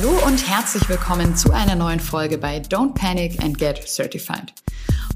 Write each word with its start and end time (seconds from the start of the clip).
Hallo 0.00 0.16
und 0.28 0.48
herzlich 0.48 0.88
willkommen 0.88 1.34
zu 1.34 1.50
einer 1.50 1.74
neuen 1.74 1.98
Folge 1.98 2.38
bei 2.38 2.58
Don't 2.60 2.94
Panic 2.94 3.42
and 3.42 3.58
Get 3.58 3.82
Certified. 3.84 4.54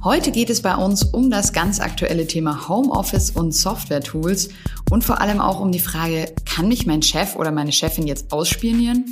Heute 0.02 0.32
geht 0.32 0.50
es 0.50 0.60
bei 0.60 0.74
uns 0.74 1.04
um 1.04 1.30
das 1.30 1.52
ganz 1.52 1.78
aktuelle 1.78 2.26
Thema 2.26 2.68
Homeoffice 2.68 3.30
und 3.30 3.52
Software-Tools 3.52 4.48
und 4.90 5.04
vor 5.04 5.20
allem 5.20 5.40
auch 5.40 5.60
um 5.60 5.70
die 5.70 5.78
Frage, 5.78 6.34
kann 6.44 6.66
mich 6.66 6.84
mein 6.84 7.00
Chef 7.00 7.36
oder 7.36 7.52
meine 7.52 7.70
Chefin 7.70 8.08
jetzt 8.08 8.32
ausspionieren? 8.32 9.04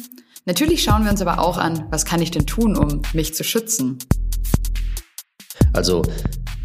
Natürlich 0.45 0.83
schauen 0.83 1.05
wir 1.05 1.13
uns 1.13 1.23
aber 1.23 1.39
auch 1.39 1.57
an, 1.57 1.87
was 1.91 2.05
kann 2.05 2.21
ich 2.21 2.33
denn 2.33 2.47
tun, 2.49 2.77
um 2.77 3.03
mich 3.13 3.35
zu 3.35 3.45
schützen? 3.45 3.99
Also 5.73 6.03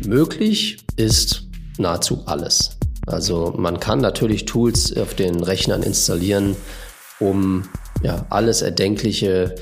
möglich 0.03 0.83
ist 0.95 1.43
nahezu 1.77 2.23
alles. 2.25 2.79
Also 3.05 3.53
man 3.55 3.79
kann 3.79 3.99
natürlich 3.99 4.45
Tools 4.45 4.97
auf 4.97 5.13
den 5.13 5.43
Rechnern 5.43 5.83
installieren, 5.83 6.55
um 7.19 7.69
ja, 8.04 8.25
alles 8.30 8.62
Erdenkliche 8.62 9.55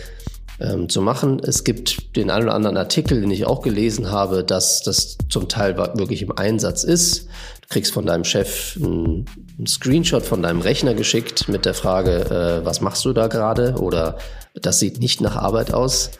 ähm, 0.60 0.90
zu 0.90 1.02
machen. 1.02 1.40
Es 1.44 1.64
gibt 1.64 2.16
den 2.16 2.30
einen 2.30 2.46
oder 2.46 2.56
anderen 2.56 2.78
Artikel, 2.78 3.22
den 3.22 3.32
ich 3.32 3.46
auch 3.46 3.62
gelesen 3.62 4.12
habe, 4.12 4.44
dass 4.44 4.82
das 4.82 5.18
zum 5.30 5.50
Teil 5.50 5.78
wirklich 5.78 6.22
im 6.22 6.38
Einsatz 6.38 6.84
ist. 6.84 7.28
Du 7.62 7.68
kriegst 7.70 7.94
von 7.94 8.06
deinem 8.06 8.24
Chef 8.24 8.78
einen, 8.78 9.26
einen 9.58 9.68
Screenshot 9.68 10.24
von 10.24 10.42
deinem 10.42 10.62
Rechner 10.62 10.94
geschickt 10.94 11.48
mit 11.48 11.66
der 11.66 11.74
Frage, 11.74 12.62
äh, 12.62 12.66
was 12.66 12.82
machst 12.82 13.04
du 13.06 13.14
da 13.14 13.28
gerade? 13.28 13.76
Oder 13.80 14.18
das 14.54 14.80
sieht 14.80 15.00
nicht 15.00 15.22
nach 15.22 15.36
Arbeit 15.36 15.74
aus. 15.74 16.12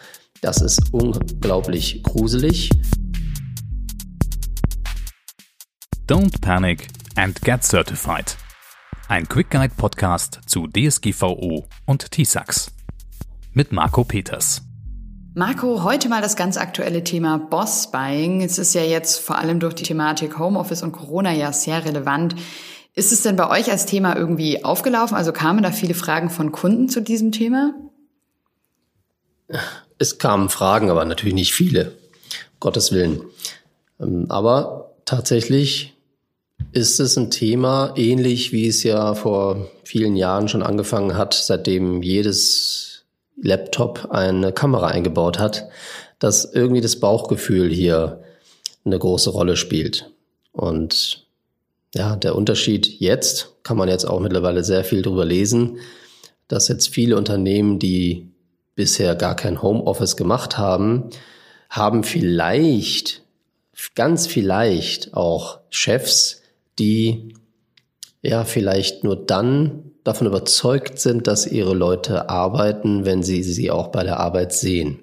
Das 0.42 0.62
ist 0.62 0.94
unglaublich 0.94 2.04
gruselig. 2.04 2.70
Don't 6.08 6.42
panic 6.42 6.88
and 7.16 7.40
get 7.42 7.64
certified. 7.64 8.36
Ein 9.10 9.28
Quick 9.28 9.50
Guide 9.52 9.74
Podcast 9.76 10.40
zu 10.48 10.66
DSGVO 10.66 11.66
und 11.86 12.12
TISAX 12.12 12.72
mit 13.52 13.74
Marco 13.74 14.06
Peters. 14.06 14.62
Marco, 15.36 15.84
heute 15.84 16.08
mal 16.08 16.22
das 16.22 16.38
ganz 16.38 16.56
aktuelle 16.56 17.04
Thema 17.04 17.38
Boss 17.38 17.92
Buying. 17.92 18.42
Es 18.42 18.58
ist 18.58 18.74
ja 18.74 18.82
jetzt 18.82 19.20
vor 19.20 19.38
allem 19.38 19.60
durch 19.60 19.74
die 19.74 19.84
Thematik 19.84 20.40
Homeoffice 20.40 20.84
und 20.84 20.94
Corona 20.94 21.34
ja 21.34 21.52
sehr 21.52 21.84
relevant. 21.84 22.36
Ist 22.96 23.12
es 23.12 23.24
denn 23.24 23.36
bei 23.36 23.50
euch 23.50 23.70
als 23.70 23.86
Thema 23.86 24.16
irgendwie 24.16 24.64
aufgelaufen? 24.64 25.18
Also 25.18 25.34
kamen 25.34 25.64
da 25.64 25.72
viele 25.72 25.96
Fragen 25.96 26.30
von 26.30 26.54
Kunden 26.54 26.88
zu 26.88 27.02
diesem 27.02 27.34
Thema? 27.34 27.74
Es 30.00 30.18
kamen 30.18 30.48
Fragen, 30.48 30.90
aber 30.90 31.04
natürlich 31.04 31.36
nicht 31.36 31.54
viele. 31.54 31.90
Um 31.90 32.60
Gottes 32.62 32.94
Willen. 32.94 33.22
Ähm, 34.00 34.28
aber 34.30 34.94
tatsächlich 35.04 35.93
ist 36.72 37.00
es 37.00 37.18
ein 37.18 37.30
Thema, 37.30 37.94
ähnlich 37.96 38.52
wie 38.52 38.68
es 38.68 38.84
ja 38.84 39.14
vor 39.14 39.70
vielen 39.84 40.16
Jahren 40.16 40.48
schon 40.48 40.64
angefangen 40.64 41.18
hat, 41.18 41.34
seitdem 41.34 42.02
jedes 42.02 43.04
Laptop 43.42 44.08
eine 44.12 44.52
Kamera 44.52 44.88
eingebaut 44.88 45.40
hat, 45.40 45.70
dass 46.20 46.46
irgendwie 46.46 46.82
das 46.82 47.00
Bauchgefühl 47.00 47.70
hier 47.70 48.24
eine 48.86 48.98
große 48.98 49.30
Rolle 49.30 49.58
spielt. 49.58 50.12
Und 50.52 51.28
ja, 51.94 52.16
der 52.16 52.36
Unterschied 52.36 53.00
jetzt 53.00 53.50
kann 53.64 53.78
man 53.78 53.90
jetzt 53.90 54.06
auch 54.06 54.20
mittlerweile 54.20 54.64
sehr 54.64 54.84
viel 54.84 55.02
drüber 55.02 55.26
lesen, 55.26 55.80
dass 56.48 56.68
jetzt 56.68 56.90
viele 56.90 57.18
Unternehmen, 57.18 57.80
die 57.80 58.30
bisher 58.76 59.16
gar 59.16 59.36
kein 59.36 59.62
Homeoffice 59.62 60.18
gemacht 60.18 60.58
haben, 60.58 61.10
haben 61.70 62.04
vielleicht, 62.04 63.22
ganz 63.96 64.28
vielleicht 64.28 65.14
auch 65.14 65.60
Chefs, 65.70 66.43
die 66.80 67.34
ja 68.22 68.46
vielleicht 68.46 69.04
nur 69.04 69.16
dann 69.16 69.92
davon 70.04 70.28
überzeugt 70.28 71.00
sind, 71.00 71.28
dass 71.28 71.48
ihre 71.48 71.74
Leute 71.74 72.30
arbeiten, 72.30 73.06
wenn 73.06 73.24
sie 73.24 73.44
sie 73.44 73.72
auch 73.72 73.88
bei 73.88 74.04
der 74.04 74.20
Arbeit 74.20 74.54
sehen. 74.54 75.00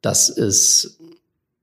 Das 0.00 0.28
ist, 0.28 0.98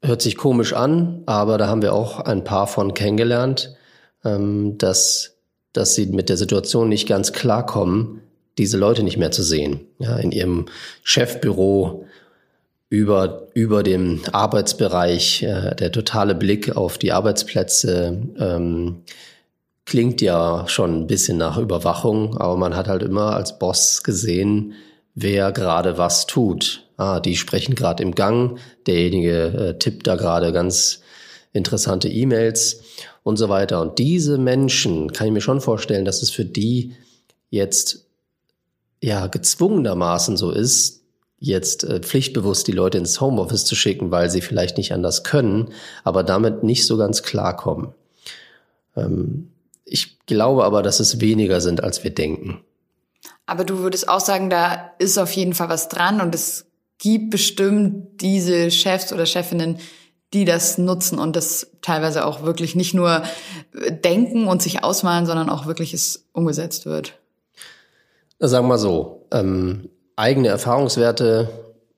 hört 0.03 0.21
sich 0.21 0.37
komisch 0.37 0.73
an, 0.73 1.23
aber 1.25 1.57
da 1.57 1.67
haben 1.67 1.81
wir 1.81 1.93
auch 1.93 2.19
ein 2.19 2.43
paar 2.43 2.67
von 2.67 2.93
kennengelernt, 2.93 3.75
ähm, 4.23 4.77
dass, 4.77 5.37
dass 5.73 5.95
sie 5.95 6.07
mit 6.07 6.29
der 6.29 6.37
Situation 6.37 6.89
nicht 6.89 7.07
ganz 7.07 7.33
klarkommen, 7.33 8.21
diese 8.57 8.77
Leute 8.77 9.03
nicht 9.03 9.17
mehr 9.17 9.31
zu 9.31 9.43
sehen. 9.43 9.81
Ja, 9.99 10.17
in 10.17 10.31
ihrem 10.31 10.65
Chefbüro 11.03 12.05
über, 12.89 13.47
über 13.53 13.83
dem 13.83 14.21
Arbeitsbereich, 14.31 15.43
äh, 15.43 15.75
der 15.75 15.91
totale 15.91 16.35
Blick 16.35 16.75
auf 16.75 16.97
die 16.97 17.11
Arbeitsplätze, 17.11 18.17
ähm, 18.39 19.03
klingt 19.85 20.21
ja 20.21 20.67
schon 20.67 21.01
ein 21.01 21.07
bisschen 21.07 21.37
nach 21.37 21.57
Überwachung, 21.57 22.37
aber 22.37 22.57
man 22.57 22.75
hat 22.75 22.87
halt 22.87 23.03
immer 23.03 23.35
als 23.35 23.57
Boss 23.57 24.03
gesehen, 24.03 24.73
wer 25.15 25.51
gerade 25.51 25.97
was 25.97 26.27
tut. 26.27 26.85
Ah, 26.97 27.19
die 27.19 27.35
sprechen 27.35 27.75
gerade 27.75 28.03
im 28.03 28.13
Gang, 28.13 28.59
derjenige 28.85 29.45
äh, 29.45 29.79
tippt 29.79 30.05
da 30.05 30.15
gerade 30.15 30.51
ganz 30.51 31.01
interessante 31.53 32.07
E-Mails 32.07 32.83
und 33.23 33.37
so 33.37 33.49
weiter. 33.49 33.81
Und 33.81 33.99
diese 33.99 34.37
Menschen 34.37 35.11
kann 35.11 35.27
ich 35.27 35.33
mir 35.33 35.41
schon 35.41 35.61
vorstellen, 35.61 36.05
dass 36.05 36.21
es 36.21 36.29
für 36.29 36.45
die 36.45 36.93
jetzt 37.49 38.05
ja 39.01 39.27
gezwungenermaßen 39.27 40.37
so 40.37 40.51
ist, 40.51 40.98
jetzt 41.39 41.83
äh, 41.83 41.99
pflichtbewusst 41.99 42.67
die 42.67 42.73
Leute 42.73 42.97
ins 42.97 43.21
Homeoffice 43.21 43.65
zu 43.65 43.75
schicken, 43.75 44.11
weil 44.11 44.29
sie 44.29 44.41
vielleicht 44.41 44.77
nicht 44.77 44.93
anders 44.93 45.23
können, 45.23 45.71
aber 46.03 46.23
damit 46.23 46.63
nicht 46.63 46.85
so 46.85 46.97
ganz 46.97 47.23
klarkommen. 47.23 47.93
Ähm, 48.95 49.49
ich 49.85 50.19
glaube 50.25 50.65
aber, 50.65 50.83
dass 50.83 50.99
es 50.99 51.19
weniger 51.19 51.61
sind, 51.61 51.83
als 51.83 52.03
wir 52.03 52.11
denken. 52.11 52.61
Aber 53.45 53.63
du 53.63 53.79
würdest 53.79 54.07
auch 54.07 54.19
sagen, 54.19 54.49
da 54.49 54.91
ist 54.99 55.17
auf 55.17 55.31
jeden 55.31 55.53
Fall 55.53 55.69
was 55.69 55.89
dran 55.89 56.21
und 56.21 56.35
es 56.35 56.65
gibt 56.99 57.31
bestimmt 57.31 58.21
diese 58.21 58.69
Chefs 58.69 59.11
oder 59.11 59.25
Chefinnen, 59.25 59.79
die 60.33 60.45
das 60.45 60.77
nutzen 60.77 61.17
und 61.17 61.35
das 61.35 61.71
teilweise 61.81 62.25
auch 62.25 62.43
wirklich 62.43 62.75
nicht 62.75 62.93
nur 62.93 63.23
denken 63.89 64.47
und 64.47 64.61
sich 64.61 64.83
ausmalen, 64.83 65.25
sondern 65.25 65.49
auch 65.49 65.65
wirklich 65.65 65.93
es 65.93 66.27
umgesetzt 66.33 66.85
wird. 66.85 67.17
Sagen 68.37 68.65
wir 68.65 68.69
mal 68.69 68.77
so, 68.77 69.25
ähm, 69.31 69.89
eigene 70.19 70.49
Erfahrungswerte 70.49 71.49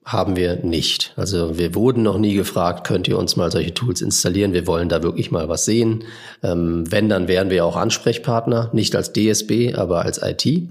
haben 0.06 0.36
wir 0.36 0.58
nicht. 0.58 1.14
Also 1.16 1.58
wir 1.58 1.76
wurden 1.76 2.04
noch 2.04 2.18
nie 2.18 2.34
gefragt, 2.34 2.88
könnt 2.88 3.08
ihr 3.08 3.18
uns 3.18 3.36
mal 3.36 3.52
solche 3.52 3.74
Tools 3.74 4.02
installieren? 4.02 4.54
Wir 4.54 4.66
wollen 4.66 4.90
da 4.90 5.04
wirklich 5.04 5.32
mal 5.32 5.48
was 5.48 5.66
sehen. 5.66 6.04
Ähm, 6.42 6.92
wenn, 6.92 7.10
dann 7.10 7.28
wären 7.28 7.50
wir 7.50 7.66
auch 7.66 7.76
Ansprechpartner, 7.76 8.70
nicht 8.74 8.96
als 8.96 9.14
DSB, 9.14 9.76
aber 9.76 10.02
als 10.02 10.22
IT. 10.22 10.46
Ähm, 10.46 10.70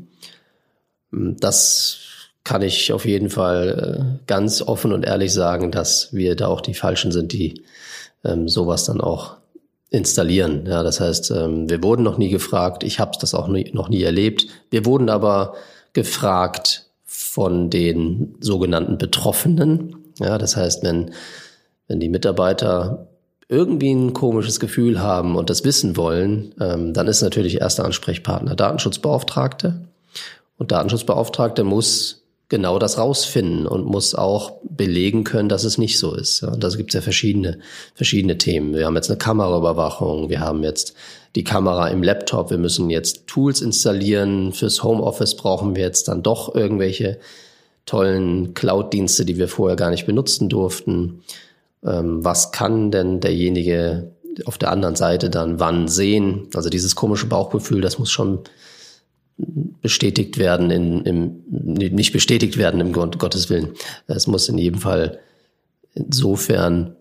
das 1.12 1.98
kann 2.42 2.62
ich 2.62 2.92
auf 2.92 3.04
jeden 3.04 3.30
Fall 3.30 4.18
äh, 4.20 4.24
ganz 4.26 4.62
offen 4.62 4.92
und 4.92 5.04
ehrlich 5.04 5.32
sagen, 5.32 5.70
dass 5.70 6.12
wir 6.12 6.34
da 6.34 6.48
auch 6.48 6.60
die 6.60 6.74
Falschen 6.74 7.12
sind, 7.12 7.32
die 7.32 7.62
ähm, 8.24 8.48
sowas 8.48 8.84
dann 8.84 9.00
auch 9.00 9.36
installieren. 9.90 10.66
Ja, 10.66 10.82
das 10.82 11.00
heißt, 11.00 11.30
ähm, 11.32 11.68
wir 11.68 11.82
wurden 11.82 12.02
noch 12.02 12.18
nie 12.18 12.30
gefragt. 12.30 12.82
Ich 12.82 12.98
habe 12.98 13.12
das 13.20 13.34
auch 13.34 13.46
nie, 13.46 13.70
noch 13.72 13.88
nie 13.88 14.02
erlebt. 14.02 14.46
Wir 14.70 14.86
wurden 14.86 15.08
aber 15.08 15.54
gefragt, 15.92 16.89
von 17.32 17.70
den 17.70 18.34
sogenannten 18.40 18.98
Betroffenen. 18.98 19.94
Ja, 20.18 20.36
das 20.36 20.56
heißt, 20.56 20.82
wenn, 20.82 21.12
wenn 21.86 22.00
die 22.00 22.08
Mitarbeiter 22.08 23.06
irgendwie 23.48 23.92
ein 23.92 24.12
komisches 24.14 24.58
Gefühl 24.58 25.00
haben 25.00 25.36
und 25.36 25.48
das 25.48 25.64
wissen 25.64 25.96
wollen, 25.96 26.52
ähm, 26.60 26.92
dann 26.92 27.06
ist 27.06 27.22
natürlich 27.22 27.60
erster 27.60 27.84
Ansprechpartner 27.84 28.56
Datenschutzbeauftragte. 28.56 29.80
Und 30.58 30.72
Datenschutzbeauftragte 30.72 31.62
muss 31.62 32.24
genau 32.48 32.80
das 32.80 32.98
rausfinden 32.98 33.68
und 33.68 33.84
muss 33.84 34.16
auch 34.16 34.58
belegen 34.64 35.22
können, 35.22 35.48
dass 35.48 35.62
es 35.62 35.78
nicht 35.78 36.00
so 36.00 36.16
ist. 36.16 36.42
Und 36.42 36.64
da 36.64 36.68
gibt 36.70 36.90
es 36.90 36.94
ja 36.94 37.00
verschiedene, 37.00 37.60
verschiedene 37.94 38.38
Themen. 38.38 38.74
Wir 38.74 38.86
haben 38.86 38.96
jetzt 38.96 39.08
eine 39.08 39.18
Kameraüberwachung, 39.18 40.30
wir 40.30 40.40
haben 40.40 40.64
jetzt 40.64 40.94
die 41.36 41.44
Kamera 41.44 41.88
im 41.88 42.02
Laptop, 42.02 42.50
wir 42.50 42.58
müssen 42.58 42.90
jetzt 42.90 43.26
Tools 43.26 43.60
installieren. 43.60 44.52
Fürs 44.52 44.82
Homeoffice 44.82 45.36
brauchen 45.36 45.76
wir 45.76 45.84
jetzt 45.84 46.08
dann 46.08 46.22
doch 46.22 46.54
irgendwelche 46.54 47.18
tollen 47.86 48.54
Cloud-Dienste, 48.54 49.24
die 49.24 49.38
wir 49.38 49.48
vorher 49.48 49.76
gar 49.76 49.90
nicht 49.90 50.06
benutzen 50.06 50.48
durften. 50.48 51.22
Ähm, 51.84 52.24
was 52.24 52.52
kann 52.52 52.90
denn 52.90 53.20
derjenige 53.20 54.12
auf 54.44 54.58
der 54.58 54.70
anderen 54.70 54.96
Seite 54.96 55.30
dann 55.30 55.60
wann 55.60 55.88
sehen? 55.88 56.48
Also 56.54 56.68
dieses 56.68 56.96
komische 56.96 57.26
Bauchgefühl, 57.26 57.80
das 57.80 57.98
muss 57.98 58.10
schon 58.10 58.40
bestätigt 59.36 60.38
werden, 60.38 60.70
in, 60.70 61.02
im, 61.02 61.42
nicht 61.48 62.12
bestätigt 62.12 62.58
werden 62.58 62.80
im 62.80 62.92
Grund, 62.92 63.18
Gottes 63.18 63.48
Willen. 63.48 63.70
Es 64.06 64.26
muss 64.26 64.48
in 64.48 64.58
jedem 64.58 64.80
Fall 64.80 65.18
insofern 65.94 66.96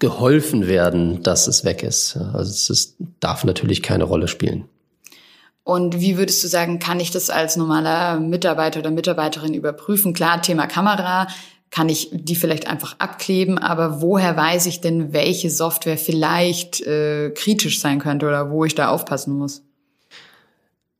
geholfen 0.00 0.66
werden, 0.66 1.22
dass 1.22 1.46
es 1.46 1.64
weg 1.64 1.82
ist. 1.82 2.16
Also 2.16 2.50
es 2.50 2.70
ist, 2.70 2.96
darf 3.20 3.44
natürlich 3.44 3.82
keine 3.82 4.04
Rolle 4.04 4.28
spielen. 4.28 4.64
Und 5.64 6.00
wie 6.00 6.16
würdest 6.16 6.42
du 6.42 6.48
sagen, 6.48 6.78
kann 6.78 6.98
ich 6.98 7.10
das 7.10 7.28
als 7.28 7.56
normaler 7.56 8.18
Mitarbeiter 8.20 8.80
oder 8.80 8.90
Mitarbeiterin 8.90 9.52
überprüfen? 9.52 10.14
Klar, 10.14 10.40
Thema 10.40 10.66
Kamera, 10.66 11.28
kann 11.70 11.88
ich 11.88 12.08
die 12.12 12.36
vielleicht 12.36 12.66
einfach 12.66 12.96
abkleben, 12.98 13.58
aber 13.58 14.00
woher 14.00 14.36
weiß 14.36 14.66
ich 14.66 14.80
denn, 14.80 15.12
welche 15.12 15.50
Software 15.50 15.98
vielleicht 15.98 16.80
äh, 16.80 17.30
kritisch 17.30 17.80
sein 17.80 17.98
könnte 17.98 18.26
oder 18.26 18.50
wo 18.50 18.64
ich 18.64 18.74
da 18.74 18.88
aufpassen 18.88 19.36
muss? 19.36 19.62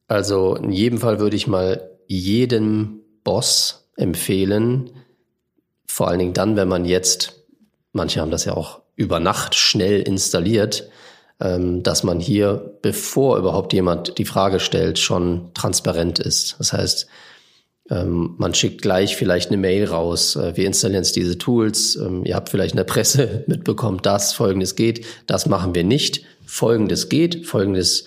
Also 0.09 0.57
in 0.57 0.71
jedem 0.71 0.99
Fall 0.99 1.21
würde 1.21 1.37
ich 1.37 1.47
mal 1.47 1.89
jedem 2.07 3.01
Boss 3.25 3.89
empfehlen, 3.97 4.91
vor 5.87 6.09
allen 6.09 6.19
Dingen 6.19 6.35
dann, 6.35 6.57
wenn 6.57 6.69
man 6.69 6.85
jetzt, 6.85 7.38
manche 7.93 8.21
haben 8.21 8.31
das 8.31 8.45
ja 8.45 8.55
auch 8.55 8.81
über 8.97 9.21
Nacht 9.21 9.55
schnell 9.55 10.01
installiert, 10.03 10.89
ähm, 11.41 11.85
dass 11.85 12.03
man 12.03 12.19
hier, 12.19 12.79
bevor 12.83 13.39
überhaupt 13.39 13.73
jemand 13.73 14.19
die 14.19 14.25
Frage 14.25 14.59
stellt, 14.59 14.99
schon 14.99 15.53
transparent 15.55 16.19
ist. 16.19 16.57
Das 16.59 16.73
heißt, 16.73 17.07
ähm, 17.91 18.35
man 18.39 18.55
schickt 18.55 18.83
gleich 18.83 19.17
vielleicht 19.17 19.51
eine 19.51 19.57
Mail 19.57 19.85
raus. 19.85 20.35
Äh, 20.35 20.57
wir 20.57 20.67
installieren 20.67 21.05
jetzt 21.05 21.15
diese 21.15 21.39
Tools. 21.39 21.95
Ähm, 21.95 22.25
ihr 22.25 22.35
habt 22.35 22.49
vielleicht 22.49 22.73
in 22.73 22.79
der 22.79 22.85
Presse 22.85 23.45
mitbekommen, 23.47 24.01
dass 24.03 24.33
Folgendes 24.33 24.75
geht. 24.75 25.07
Das 25.27 25.47
machen 25.47 25.77
wir 25.77 25.85
nicht. 25.85 26.25
Folgendes 26.45 27.09
geht. 27.09 27.47
Folgendes 27.47 28.07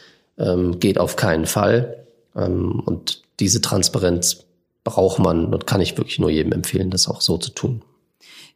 geht 0.79 0.97
auf 0.97 1.17
keinen 1.17 1.45
Fall. 1.45 2.03
Und 2.33 3.21
diese 3.39 3.61
Transparenz 3.61 4.45
braucht 4.83 5.19
man 5.19 5.53
und 5.53 5.67
kann 5.67 5.81
ich 5.81 5.97
wirklich 5.97 6.17
nur 6.17 6.31
jedem 6.31 6.51
empfehlen, 6.51 6.89
das 6.89 7.07
auch 7.07 7.21
so 7.21 7.37
zu 7.37 7.51
tun. 7.51 7.83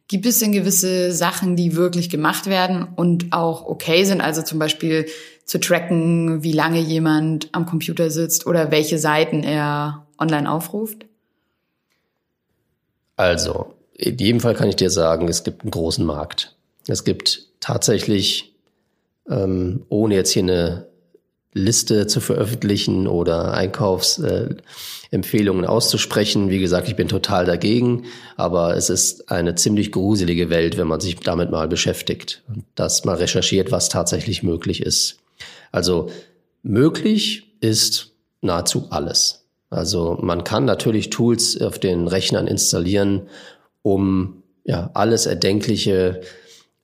Gibt 0.08 0.24
es 0.26 0.38
denn 0.38 0.52
gewisse 0.52 1.12
Sachen, 1.12 1.56
die 1.56 1.74
wirklich 1.74 2.10
gemacht 2.10 2.46
werden 2.46 2.86
und 2.94 3.32
auch 3.32 3.66
okay 3.66 4.04
sind? 4.04 4.20
Also 4.20 4.42
zum 4.42 4.58
Beispiel 4.58 5.06
zu 5.44 5.58
tracken, 5.58 6.42
wie 6.42 6.52
lange 6.52 6.80
jemand 6.80 7.48
am 7.52 7.66
Computer 7.66 8.10
sitzt 8.10 8.46
oder 8.46 8.70
welche 8.70 8.98
Seiten 8.98 9.42
er 9.42 10.06
online 10.18 10.50
aufruft? 10.50 11.06
Also, 13.16 13.74
in 13.94 14.18
jedem 14.18 14.40
Fall 14.40 14.54
kann 14.54 14.68
ich 14.68 14.76
dir 14.76 14.90
sagen, 14.90 15.28
es 15.28 15.42
gibt 15.42 15.62
einen 15.62 15.70
großen 15.70 16.04
Markt. 16.04 16.54
Es 16.86 17.04
gibt 17.04 17.48
tatsächlich, 17.60 18.54
ähm, 19.28 19.86
ohne 19.88 20.14
jetzt 20.14 20.30
hier 20.30 20.42
eine 20.42 20.86
Liste 21.56 22.06
zu 22.06 22.20
veröffentlichen 22.20 23.08
oder 23.08 23.54
Einkaufsempfehlungen 23.54 25.64
auszusprechen. 25.64 26.50
Wie 26.50 26.58
gesagt, 26.58 26.86
ich 26.88 26.96
bin 26.96 27.08
total 27.08 27.46
dagegen, 27.46 28.04
aber 28.36 28.76
es 28.76 28.90
ist 28.90 29.30
eine 29.30 29.54
ziemlich 29.54 29.90
gruselige 29.90 30.50
Welt, 30.50 30.76
wenn 30.76 30.86
man 30.86 31.00
sich 31.00 31.16
damit 31.16 31.50
mal 31.50 31.66
beschäftigt 31.66 32.42
und 32.48 32.64
das 32.74 33.06
mal 33.06 33.16
recherchiert, 33.16 33.72
was 33.72 33.88
tatsächlich 33.88 34.42
möglich 34.42 34.82
ist. 34.82 35.16
Also 35.72 36.10
möglich 36.62 37.54
ist 37.60 38.10
nahezu 38.42 38.88
alles. 38.90 39.46
Also 39.70 40.18
man 40.20 40.44
kann 40.44 40.66
natürlich 40.66 41.08
Tools 41.10 41.60
auf 41.60 41.78
den 41.78 42.06
Rechnern 42.06 42.46
installieren, 42.46 43.22
um 43.82 44.42
ja 44.64 44.90
alles 44.94 45.26
Erdenkliche 45.26 46.20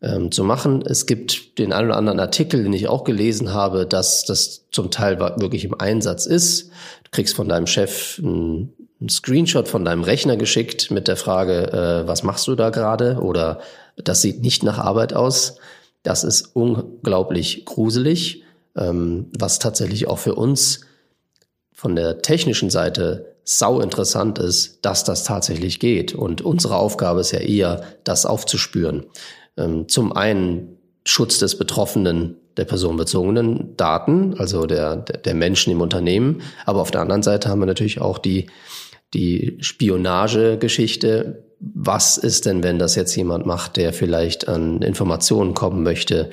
ähm, 0.02 0.32
zu 0.32 0.44
machen. 0.44 0.82
Es 0.84 1.06
gibt 1.06 1.58
den 1.58 1.72
einen 1.72 1.88
oder 1.88 1.96
anderen 1.96 2.20
Artikel, 2.20 2.64
den 2.64 2.72
ich 2.72 2.88
auch 2.88 3.04
gelesen 3.04 3.52
habe, 3.52 3.86
dass 3.86 4.24
das 4.24 4.66
zum 4.70 4.90
Teil 4.90 5.18
wirklich 5.20 5.64
im 5.64 5.78
Einsatz 5.78 6.26
ist. 6.26 6.70
Du 7.04 7.10
kriegst 7.12 7.34
von 7.34 7.48
deinem 7.48 7.66
Chef 7.66 8.18
einen, 8.18 8.72
einen 9.00 9.08
Screenshot 9.08 9.68
von 9.68 9.84
deinem 9.84 10.02
Rechner 10.02 10.36
geschickt 10.36 10.90
mit 10.90 11.08
der 11.08 11.16
Frage, 11.16 11.72
äh, 11.72 12.08
was 12.08 12.22
machst 12.22 12.46
du 12.48 12.54
da 12.54 12.70
gerade? 12.70 13.18
Oder 13.20 13.60
das 13.96 14.22
sieht 14.22 14.42
nicht 14.42 14.62
nach 14.62 14.78
Arbeit 14.78 15.14
aus. 15.14 15.56
Das 16.02 16.24
ist 16.24 16.50
unglaublich 16.54 17.64
gruselig, 17.64 18.42
ähm, 18.76 19.30
was 19.38 19.60
tatsächlich 19.60 20.08
auch 20.08 20.18
für 20.18 20.34
uns 20.34 20.80
von 21.72 21.94
der 21.94 22.22
technischen 22.22 22.70
Seite 22.70 23.36
sau 23.44 23.80
interessant 23.80 24.38
ist, 24.38 24.78
dass 24.82 25.04
das 25.04 25.24
tatsächlich 25.24 25.80
geht. 25.80 26.14
Und 26.14 26.42
unsere 26.42 26.76
Aufgabe 26.76 27.20
ist 27.20 27.32
ja 27.32 27.40
eher, 27.40 27.82
das 28.04 28.24
aufzuspüren. 28.24 29.06
Ähm, 29.56 29.88
zum 29.88 30.12
einen 30.12 30.78
Schutz 31.04 31.38
des 31.38 31.58
Betroffenen 31.58 32.36
der 32.56 32.64
personenbezogenen 32.64 33.76
Daten, 33.76 34.34
also 34.38 34.66
der, 34.66 34.96
der 34.96 35.34
Menschen 35.34 35.72
im 35.72 35.80
Unternehmen. 35.80 36.42
Aber 36.66 36.80
auf 36.80 36.90
der 36.90 37.00
anderen 37.00 37.22
Seite 37.22 37.48
haben 37.48 37.60
wir 37.60 37.66
natürlich 37.66 38.00
auch 38.00 38.18
die, 38.18 38.46
die 39.14 39.58
Spionagegeschichte. 39.60 41.44
Was 41.60 42.18
ist 42.18 42.46
denn, 42.46 42.62
wenn 42.62 42.78
das 42.78 42.94
jetzt 42.94 43.14
jemand 43.16 43.46
macht, 43.46 43.76
der 43.76 43.92
vielleicht 43.92 44.48
an 44.48 44.82
Informationen 44.82 45.54
kommen 45.54 45.82
möchte, 45.82 46.30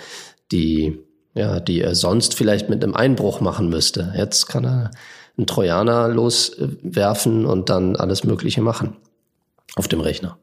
die, 0.51 1.00
ja, 1.36 1.60
die 1.60 1.81
er 1.81 1.95
sonst 1.95 2.36
vielleicht 2.36 2.69
mit 2.69 2.83
einem 2.83 2.95
Einbruch 2.95 3.39
machen 3.39 3.69
müsste? 3.69 4.13
Jetzt 4.18 4.48
kann 4.48 4.65
er 4.65 4.92
einen 5.38 5.48
Trojaner 5.48 6.10
loswerfen 6.10 7.45
und 7.45 7.69
dann 7.69 7.95
alles 7.95 8.24
Mögliche 8.24 8.62
machen 8.62 8.98
auf 9.75 9.88
dem 9.88 10.01
Rechner. 10.01 10.38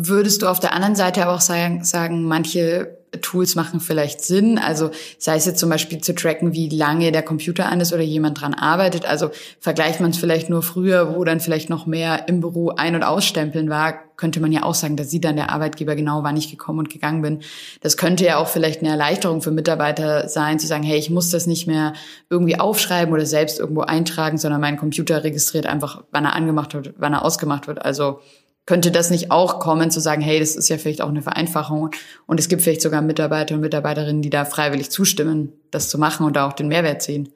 Würdest 0.00 0.42
du 0.42 0.46
auf 0.46 0.60
der 0.60 0.74
anderen 0.74 0.94
Seite 0.94 1.22
aber 1.22 1.34
auch 1.34 1.40
sagen, 1.40 1.82
sagen, 1.82 2.22
manche 2.22 2.98
Tools 3.20 3.54
machen 3.54 3.80
vielleicht 3.80 4.20
Sinn. 4.20 4.58
Also 4.58 4.90
sei 5.18 5.36
es 5.36 5.46
jetzt 5.46 5.58
zum 5.58 5.70
Beispiel 5.70 5.98
zu 5.98 6.14
tracken, 6.14 6.52
wie 6.52 6.68
lange 6.68 7.10
der 7.10 7.22
Computer 7.22 7.66
an 7.66 7.80
ist 7.80 7.92
oder 7.92 8.02
jemand 8.02 8.40
dran 8.40 8.54
arbeitet. 8.54 9.06
Also 9.06 9.30
vergleicht 9.60 10.00
man 10.00 10.10
es 10.10 10.18
vielleicht 10.18 10.50
nur 10.50 10.62
früher, 10.62 11.16
wo 11.16 11.24
dann 11.24 11.40
vielleicht 11.40 11.70
noch 11.70 11.86
mehr 11.86 12.28
im 12.28 12.40
Büro 12.40 12.70
ein- 12.70 12.94
und 12.94 13.02
ausstempeln 13.02 13.70
war, 13.70 13.94
könnte 14.16 14.40
man 14.40 14.52
ja 14.52 14.62
auch 14.64 14.74
sagen, 14.74 14.96
da 14.96 15.04
sieht 15.04 15.24
dann 15.24 15.36
der 15.36 15.50
Arbeitgeber 15.50 15.94
genau, 15.94 16.22
wann 16.22 16.36
ich 16.36 16.50
gekommen 16.50 16.80
und 16.80 16.90
gegangen 16.90 17.22
bin. 17.22 17.40
Das 17.80 17.96
könnte 17.96 18.24
ja 18.24 18.36
auch 18.36 18.48
vielleicht 18.48 18.80
eine 18.80 18.90
Erleichterung 18.90 19.42
für 19.42 19.52
Mitarbeiter 19.52 20.28
sein, 20.28 20.58
zu 20.58 20.66
sagen, 20.66 20.82
hey, 20.82 20.98
ich 20.98 21.08
muss 21.08 21.30
das 21.30 21.46
nicht 21.46 21.66
mehr 21.66 21.94
irgendwie 22.28 22.58
aufschreiben 22.58 23.14
oder 23.14 23.26
selbst 23.26 23.58
irgendwo 23.58 23.82
eintragen, 23.82 24.36
sondern 24.36 24.60
mein 24.60 24.76
Computer 24.76 25.24
registriert 25.24 25.66
einfach, 25.66 26.02
wann 26.10 26.24
er 26.24 26.34
angemacht 26.34 26.74
wird, 26.74 26.94
wann 26.98 27.14
er 27.14 27.24
ausgemacht 27.24 27.68
wird. 27.68 27.84
Also 27.84 28.20
könnte 28.68 28.90
das 28.90 29.08
nicht 29.08 29.30
auch 29.30 29.60
kommen, 29.60 29.90
zu 29.90 29.98
sagen, 29.98 30.20
hey, 30.20 30.38
das 30.38 30.54
ist 30.54 30.68
ja 30.68 30.76
vielleicht 30.76 31.00
auch 31.00 31.08
eine 31.08 31.22
Vereinfachung 31.22 31.90
und 32.26 32.38
es 32.38 32.50
gibt 32.50 32.60
vielleicht 32.60 32.82
sogar 32.82 33.00
Mitarbeiter 33.00 33.54
und 33.54 33.62
Mitarbeiterinnen, 33.62 34.20
die 34.20 34.28
da 34.28 34.44
freiwillig 34.44 34.90
zustimmen, 34.90 35.54
das 35.70 35.88
zu 35.88 35.96
machen 35.96 36.26
und 36.26 36.36
da 36.36 36.46
auch 36.46 36.52
den 36.52 36.68
Mehrwert 36.68 37.00
sehen? 37.00 37.30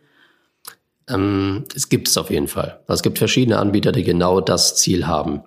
Ähm, 1.08 1.64
es 1.74 1.88
gibt 1.88 2.08
es 2.08 2.18
auf 2.18 2.28
jeden 2.28 2.48
Fall. 2.48 2.80
Also 2.86 2.98
es 2.98 3.02
gibt 3.02 3.16
verschiedene 3.16 3.58
Anbieter, 3.58 3.92
die 3.92 4.04
genau 4.04 4.42
das 4.42 4.76
Ziel 4.76 5.06
haben. 5.06 5.40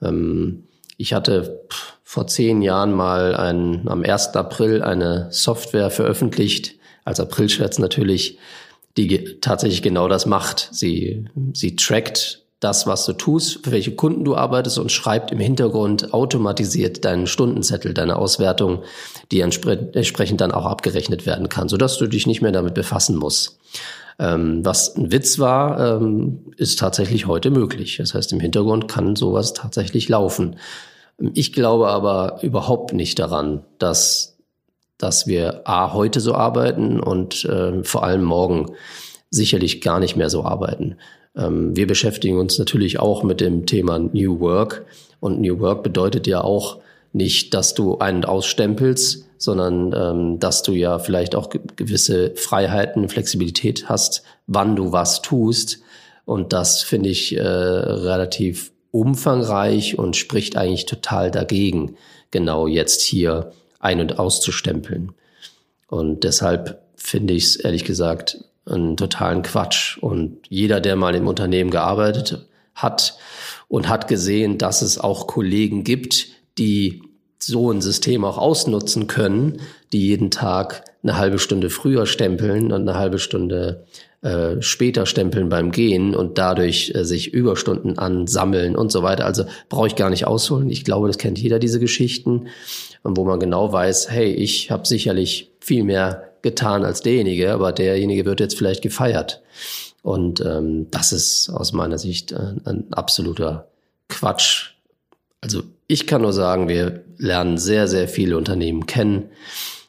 Ähm, 0.00 0.64
ich 0.96 1.12
hatte 1.12 1.66
vor 2.02 2.26
zehn 2.26 2.62
Jahren 2.62 2.94
mal 2.94 3.36
ein, 3.36 3.88
am 3.88 4.02
1. 4.02 4.28
April 4.28 4.82
eine 4.82 5.26
Software 5.30 5.90
veröffentlicht, 5.90 6.76
als 7.04 7.20
Aprilscherz 7.20 7.78
natürlich, 7.78 8.38
die 8.96 9.38
tatsächlich 9.42 9.82
genau 9.82 10.08
das 10.08 10.24
macht. 10.24 10.70
Sie, 10.72 11.26
sie 11.52 11.76
trackt 11.76 12.40
das, 12.60 12.86
was 12.86 13.06
du 13.06 13.14
tust, 13.14 13.64
für 13.64 13.72
welche 13.72 13.94
Kunden 13.94 14.24
du 14.24 14.36
arbeitest 14.36 14.78
und 14.78 14.92
schreibt 14.92 15.32
im 15.32 15.40
Hintergrund 15.40 16.12
automatisiert 16.12 17.04
deinen 17.06 17.26
Stundenzettel, 17.26 17.94
deine 17.94 18.16
Auswertung, 18.16 18.82
die 19.32 19.40
entsprechend 19.40 20.42
dann 20.42 20.52
auch 20.52 20.66
abgerechnet 20.66 21.24
werden 21.24 21.48
kann, 21.48 21.68
sodass 21.68 21.96
du 21.96 22.06
dich 22.06 22.26
nicht 22.26 22.42
mehr 22.42 22.52
damit 22.52 22.74
befassen 22.74 23.16
musst. 23.16 23.58
Ähm, 24.18 24.62
was 24.62 24.94
ein 24.94 25.10
Witz 25.10 25.38
war, 25.38 25.96
ähm, 25.96 26.52
ist 26.58 26.78
tatsächlich 26.78 27.26
heute 27.26 27.50
möglich. 27.50 27.96
Das 27.96 28.12
heißt, 28.12 28.32
im 28.34 28.40
Hintergrund 28.40 28.86
kann 28.86 29.16
sowas 29.16 29.54
tatsächlich 29.54 30.10
laufen. 30.10 30.56
Ich 31.32 31.54
glaube 31.54 31.88
aber 31.88 32.40
überhaupt 32.42 32.92
nicht 32.92 33.18
daran, 33.18 33.64
dass, 33.78 34.36
dass 34.98 35.26
wir 35.26 35.62
A, 35.64 35.94
heute 35.94 36.20
so 36.20 36.34
arbeiten 36.34 37.00
und 37.00 37.46
äh, 37.46 37.82
vor 37.82 38.04
allem 38.04 38.24
morgen 38.24 38.72
sicherlich 39.30 39.80
gar 39.80 40.00
nicht 40.00 40.16
mehr 40.16 40.28
so 40.28 40.44
arbeiten. 40.44 40.96
Ähm, 41.36 41.76
wir 41.76 41.86
beschäftigen 41.86 42.38
uns 42.38 42.58
natürlich 42.58 42.98
auch 42.98 43.22
mit 43.22 43.40
dem 43.40 43.66
Thema 43.66 43.98
New 43.98 44.40
Work. 44.40 44.86
Und 45.20 45.40
New 45.40 45.60
Work 45.60 45.82
bedeutet 45.82 46.26
ja 46.26 46.42
auch 46.42 46.78
nicht, 47.12 47.54
dass 47.54 47.74
du 47.74 47.98
einen 47.98 48.24
ausstempelst, 48.24 49.26
sondern 49.36 49.92
ähm, 49.92 50.38
dass 50.38 50.62
du 50.62 50.72
ja 50.72 50.98
vielleicht 50.98 51.34
auch 51.34 51.50
gewisse 51.76 52.32
Freiheiten, 52.36 53.08
Flexibilität 53.08 53.88
hast, 53.88 54.22
wann 54.46 54.76
du 54.76 54.92
was 54.92 55.22
tust. 55.22 55.80
Und 56.24 56.52
das 56.52 56.82
finde 56.82 57.08
ich 57.08 57.36
äh, 57.36 57.42
relativ 57.42 58.72
umfangreich 58.92 59.98
und 59.98 60.16
spricht 60.16 60.56
eigentlich 60.56 60.86
total 60.86 61.30
dagegen, 61.30 61.96
genau 62.30 62.66
jetzt 62.66 63.02
hier 63.02 63.52
ein- 63.78 64.00
und 64.00 64.18
auszustempeln. 64.18 65.12
Und 65.88 66.24
deshalb 66.24 66.82
finde 66.96 67.34
ich 67.34 67.44
es 67.44 67.56
ehrlich 67.56 67.84
gesagt 67.84 68.44
einen 68.66 68.96
totalen 68.96 69.42
Quatsch. 69.42 69.98
Und 69.98 70.38
jeder, 70.48 70.80
der 70.80 70.96
mal 70.96 71.14
im 71.14 71.26
Unternehmen 71.26 71.70
gearbeitet 71.70 72.46
hat 72.74 73.16
und 73.68 73.88
hat 73.88 74.08
gesehen, 74.08 74.58
dass 74.58 74.82
es 74.82 74.98
auch 74.98 75.26
Kollegen 75.26 75.84
gibt, 75.84 76.28
die 76.58 77.02
so 77.38 77.70
ein 77.70 77.80
System 77.80 78.24
auch 78.24 78.38
ausnutzen 78.38 79.06
können, 79.06 79.60
die 79.92 80.06
jeden 80.06 80.30
Tag 80.30 80.84
eine 81.02 81.16
halbe 81.16 81.38
Stunde 81.38 81.70
früher 81.70 82.06
stempeln 82.06 82.72
und 82.72 82.82
eine 82.82 82.98
halbe 82.98 83.18
Stunde 83.18 83.86
äh, 84.22 84.60
später 84.60 85.06
stempeln 85.06 85.48
beim 85.48 85.70
Gehen 85.70 86.14
und 86.14 86.36
dadurch 86.36 86.92
äh, 86.94 87.04
sich 87.04 87.32
Überstunden 87.32 87.98
ansammeln 87.98 88.76
und 88.76 88.92
so 88.92 89.02
weiter. 89.02 89.24
Also 89.24 89.44
brauche 89.70 89.86
ich 89.86 89.96
gar 89.96 90.10
nicht 90.10 90.26
ausholen. 90.26 90.68
Ich 90.68 90.84
glaube, 90.84 91.06
das 91.06 91.16
kennt 91.16 91.38
jeder 91.38 91.58
diese 91.58 91.80
Geschichten, 91.80 92.48
wo 93.02 93.24
man 93.24 93.40
genau 93.40 93.72
weiß, 93.72 94.10
hey, 94.10 94.30
ich 94.30 94.70
habe 94.70 94.86
sicherlich 94.86 95.52
viel 95.60 95.84
mehr 95.84 96.29
getan 96.42 96.84
als 96.84 97.00
derjenige, 97.02 97.52
aber 97.52 97.72
derjenige 97.72 98.24
wird 98.24 98.40
jetzt 98.40 98.56
vielleicht 98.56 98.82
gefeiert. 98.82 99.42
Und 100.02 100.40
ähm, 100.40 100.90
das 100.90 101.12
ist 101.12 101.50
aus 101.50 101.72
meiner 101.72 101.98
Sicht 101.98 102.32
ein, 102.32 102.62
ein 102.64 102.92
absoluter 102.92 103.68
Quatsch. 104.08 104.72
Also 105.40 105.62
ich 105.86 106.06
kann 106.06 106.22
nur 106.22 106.32
sagen, 106.32 106.68
wir 106.68 107.04
lernen 107.18 107.58
sehr, 107.58 107.88
sehr 107.88 108.08
viele 108.08 108.36
Unternehmen 108.36 108.86
kennen 108.86 109.30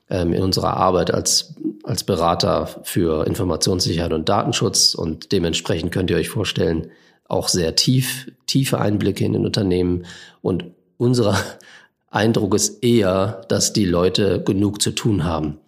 ähm, 0.10 0.34
in 0.34 0.44
unserer 0.44 0.78
Arbeit 0.78 1.14
als, 1.14 1.56
als 1.84 2.04
Berater 2.04 2.68
für 2.84 3.26
Informationssicherheit 3.26 4.14
und 4.14 4.30
Datenschutz. 4.30 4.94
Und 4.94 5.32
dementsprechend 5.32 5.92
könnt 5.92 6.10
ihr 6.10 6.18
euch 6.18 6.30
vorstellen, 6.30 6.92
auch 7.28 7.48
sehr 7.48 7.76
tief, 7.76 8.30
tiefe 8.46 8.80
Einblicke 8.80 9.24
in 9.24 9.34
den 9.34 9.46
Unternehmen 9.46 10.06
und 10.42 10.66
unser 10.98 11.38
Eindruck 12.12 12.54
ist 12.56 12.84
eher, 12.84 13.46
dass 13.48 13.72
die 13.72 13.86
Leute 13.86 14.44
genug 14.44 14.82
zu 14.82 14.92
tun 14.92 15.24
haben. 15.24 15.61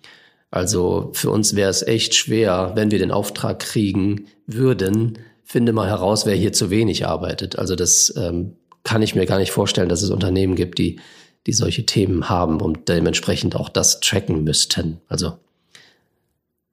Also 0.53 1.09
für 1.13 1.31
uns 1.31 1.55
wäre 1.55 1.71
es 1.71 1.81
echt 1.81 2.13
schwer, 2.13 2.73
wenn 2.75 2.91
wir 2.91 2.99
den 2.99 3.09
Auftrag 3.09 3.57
kriegen 3.57 4.27
würden, 4.45 5.17
finde 5.43 5.73
mal 5.73 5.89
heraus, 5.89 6.27
wer 6.27 6.35
hier 6.35 6.53
zu 6.53 6.69
wenig 6.69 7.07
arbeitet. 7.07 7.57
Also 7.57 7.75
das 7.75 8.13
ähm, 8.17 8.55
kann 8.83 9.01
ich 9.01 9.15
mir 9.15 9.25
gar 9.25 9.39
nicht 9.39 9.51
vorstellen, 9.51 9.89
dass 9.89 10.03
es 10.03 10.11
Unternehmen 10.11 10.55
gibt, 10.55 10.77
die, 10.77 10.99
die 11.47 11.53
solche 11.53 11.87
Themen 11.87 12.29
haben 12.29 12.61
und 12.61 12.87
dementsprechend 12.87 13.55
auch 13.55 13.67
das 13.67 13.99
tracken 13.99 14.43
müssten. 14.43 15.01
Also 15.07 15.39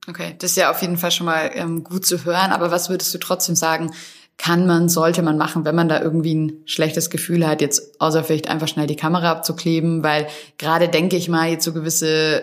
Okay, 0.06 0.34
das 0.38 0.50
ist 0.50 0.56
ja 0.58 0.70
auf 0.70 0.82
jeden 0.82 0.99
Fall 0.99 1.10
schon 1.10 1.26
mal 1.26 1.50
ähm, 1.54 1.82
gut 1.82 2.04
zu 2.04 2.26
hören. 2.26 2.52
Aber 2.52 2.70
was 2.70 2.90
würdest 2.90 3.14
du 3.14 3.18
trotzdem 3.18 3.56
sagen, 3.56 3.92
kann 4.37 4.66
man, 4.66 4.90
sollte 4.90 5.22
man 5.22 5.38
machen, 5.38 5.64
wenn 5.64 5.75
man 5.75 5.88
da 5.88 6.02
irgendwie 6.02 6.34
ein 6.34 6.52
schlechtes 6.66 7.08
Gefühl 7.08 7.46
hat, 7.46 7.62
jetzt 7.62 7.99
außer 7.99 8.25
vielleicht 8.25 8.49
einfach 8.50 8.68
schnell 8.68 8.87
die 8.87 8.96
Kamera 8.96 9.30
abzukleben? 9.30 10.02
Weil 10.02 10.26
gerade 10.58 10.90
denke 10.90 11.16
ich 11.16 11.30
mal, 11.30 11.49
jetzt 11.49 11.64
so 11.64 11.72
gewisse 11.72 12.42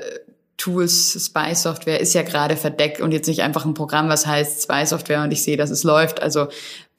Tools, 0.58 1.14
Spy-Software 1.26 2.00
ist 2.02 2.14
ja 2.14 2.24
gerade 2.24 2.58
verdeckt 2.58 3.00
und 3.00 3.12
jetzt 3.12 3.28
nicht 3.28 3.44
einfach 3.44 3.66
ein 3.66 3.76
Programm, 3.76 4.10
was 4.10 4.26
heißt 4.26 4.64
Spy-Software 4.64 5.24
und 5.24 5.32
ich 5.32 5.44
sehe, 5.44 5.56
dass 5.56 5.70
es 5.70 5.84
läuft. 5.84 6.22
Also 6.22 6.48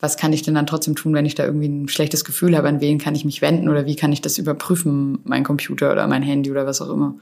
was 0.00 0.16
kann 0.16 0.32
ich 0.32 0.42
denn 0.42 0.54
dann 0.54 0.66
trotzdem 0.66 0.94
tun, 0.94 1.12
wenn 1.12 1.26
ich 1.26 1.34
da 1.34 1.44
irgendwie 1.44 1.68
ein 1.68 1.88
schlechtes 1.88 2.24
Gefühl 2.24 2.56
habe? 2.56 2.68
An 2.68 2.80
wen 2.80 2.98
kann 2.98 3.16
ich 3.16 3.24
mich 3.24 3.42
wenden 3.42 3.68
oder 3.68 3.84
wie 3.84 3.96
kann 3.96 4.12
ich 4.12 4.20
das 4.20 4.38
überprüfen, 4.38 5.18
mein 5.24 5.42
Computer 5.42 5.90
oder 5.90 6.06
mein 6.06 6.22
Handy 6.22 6.50
oder 6.50 6.66
was 6.66 6.80
auch 6.80 6.90
immer? 6.90 7.16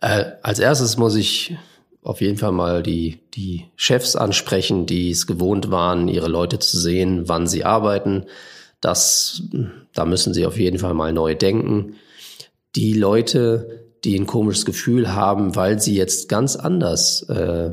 Äh, 0.00 0.32
als 0.42 0.60
erstes 0.60 0.96
muss 0.96 1.14
ich 1.14 1.56
auf 2.02 2.22
jeden 2.22 2.38
Fall 2.38 2.52
mal 2.52 2.82
die, 2.82 3.20
die 3.34 3.66
Chefs 3.76 4.16
ansprechen, 4.16 4.86
die 4.86 5.10
es 5.10 5.26
gewohnt 5.26 5.70
waren, 5.70 6.08
ihre 6.08 6.28
Leute 6.28 6.58
zu 6.58 6.78
sehen, 6.78 7.28
wann 7.28 7.46
sie 7.46 7.64
arbeiten. 7.64 8.24
Das, 8.80 9.42
da 9.92 10.06
müssen 10.06 10.32
sie 10.32 10.46
auf 10.46 10.58
jeden 10.58 10.78
Fall 10.78 10.94
mal 10.94 11.12
neu 11.12 11.34
denken. 11.34 11.96
Die 12.76 12.94
Leute, 12.94 13.77
die 14.04 14.18
ein 14.18 14.26
komisches 14.26 14.64
Gefühl 14.64 15.14
haben, 15.14 15.56
weil 15.56 15.80
sie 15.80 15.94
jetzt 15.94 16.28
ganz 16.28 16.56
anders 16.56 17.22
äh, 17.28 17.70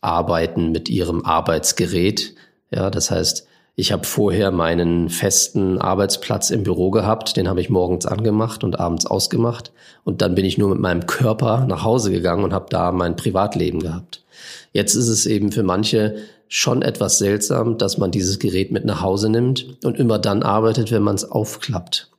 arbeiten 0.00 0.72
mit 0.72 0.88
ihrem 0.88 1.24
Arbeitsgerät. 1.24 2.34
Ja, 2.70 2.90
das 2.90 3.10
heißt, 3.10 3.46
ich 3.76 3.90
habe 3.90 4.04
vorher 4.04 4.52
meinen 4.52 5.08
festen 5.08 5.78
Arbeitsplatz 5.78 6.50
im 6.50 6.62
Büro 6.62 6.90
gehabt, 6.90 7.36
den 7.36 7.48
habe 7.48 7.60
ich 7.60 7.70
morgens 7.70 8.06
angemacht 8.06 8.62
und 8.62 8.78
abends 8.78 9.04
ausgemacht. 9.04 9.72
Und 10.04 10.22
dann 10.22 10.36
bin 10.36 10.44
ich 10.44 10.58
nur 10.58 10.68
mit 10.68 10.78
meinem 10.78 11.06
Körper 11.06 11.66
nach 11.66 11.82
Hause 11.82 12.12
gegangen 12.12 12.44
und 12.44 12.52
habe 12.52 12.66
da 12.70 12.92
mein 12.92 13.16
Privatleben 13.16 13.80
gehabt. 13.80 14.22
Jetzt 14.72 14.94
ist 14.94 15.08
es 15.08 15.26
eben 15.26 15.50
für 15.50 15.64
manche 15.64 16.16
schon 16.46 16.82
etwas 16.82 17.18
seltsam, 17.18 17.76
dass 17.76 17.98
man 17.98 18.12
dieses 18.12 18.38
Gerät 18.38 18.70
mit 18.70 18.84
nach 18.84 19.00
Hause 19.00 19.28
nimmt 19.28 19.84
und 19.84 19.98
immer 19.98 20.20
dann 20.20 20.44
arbeitet, 20.44 20.92
wenn 20.92 21.02
man 21.02 21.16
es 21.16 21.28
aufklappt. 21.28 22.10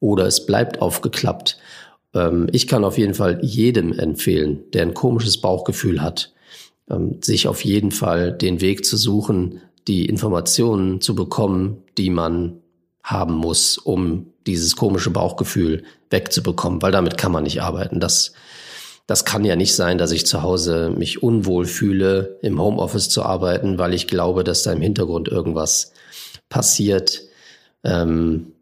Oder 0.00 0.26
es 0.26 0.46
bleibt 0.46 0.82
aufgeklappt. 0.82 1.58
Ähm, 2.14 2.48
ich 2.52 2.66
kann 2.66 2.84
auf 2.84 2.98
jeden 2.98 3.14
Fall 3.14 3.40
jedem 3.42 3.92
empfehlen, 3.92 4.62
der 4.72 4.82
ein 4.82 4.94
komisches 4.94 5.40
Bauchgefühl 5.40 6.02
hat, 6.02 6.32
ähm, 6.90 7.18
sich 7.22 7.48
auf 7.48 7.64
jeden 7.64 7.90
Fall 7.90 8.32
den 8.32 8.60
Weg 8.60 8.84
zu 8.84 8.96
suchen, 8.96 9.60
die 9.88 10.06
Informationen 10.06 11.00
zu 11.00 11.14
bekommen, 11.14 11.82
die 11.98 12.10
man 12.10 12.60
haben 13.02 13.34
muss, 13.34 13.76
um 13.76 14.32
dieses 14.46 14.76
komische 14.76 15.10
Bauchgefühl 15.10 15.84
wegzubekommen, 16.10 16.80
weil 16.80 16.92
damit 16.92 17.18
kann 17.18 17.32
man 17.32 17.44
nicht 17.44 17.62
arbeiten. 17.62 18.00
Das, 18.00 18.32
das 19.06 19.24
kann 19.24 19.44
ja 19.44 19.56
nicht 19.56 19.74
sein, 19.74 19.98
dass 19.98 20.12
ich 20.12 20.26
zu 20.26 20.42
Hause 20.42 20.90
mich 20.96 21.22
unwohl 21.22 21.66
fühle, 21.66 22.38
im 22.40 22.60
Homeoffice 22.60 23.10
zu 23.10 23.22
arbeiten, 23.22 23.78
weil 23.78 23.92
ich 23.92 24.06
glaube, 24.06 24.44
dass 24.44 24.62
da 24.62 24.72
im 24.72 24.80
Hintergrund 24.80 25.28
irgendwas 25.28 25.92
passiert. 26.48 27.22
Ähm, 27.82 28.52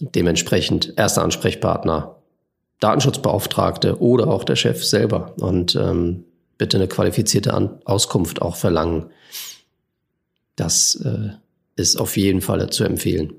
dementsprechend 0.00 0.94
erster 0.96 1.22
Ansprechpartner, 1.22 2.17
Datenschutzbeauftragte 2.80 4.00
oder 4.00 4.28
auch 4.28 4.44
der 4.44 4.56
Chef 4.56 4.84
selber 4.84 5.34
und 5.40 5.74
ähm, 5.74 6.24
bitte 6.58 6.76
eine 6.76 6.88
qualifizierte 6.88 7.54
An 7.54 7.80
Auskunft 7.84 8.42
auch 8.42 8.56
verlangen. 8.56 9.10
Das 10.56 10.96
äh, 10.96 11.30
ist 11.76 11.96
auf 11.96 12.16
jeden 12.16 12.40
Fall 12.40 12.68
zu 12.70 12.84
empfehlen. 12.84 13.34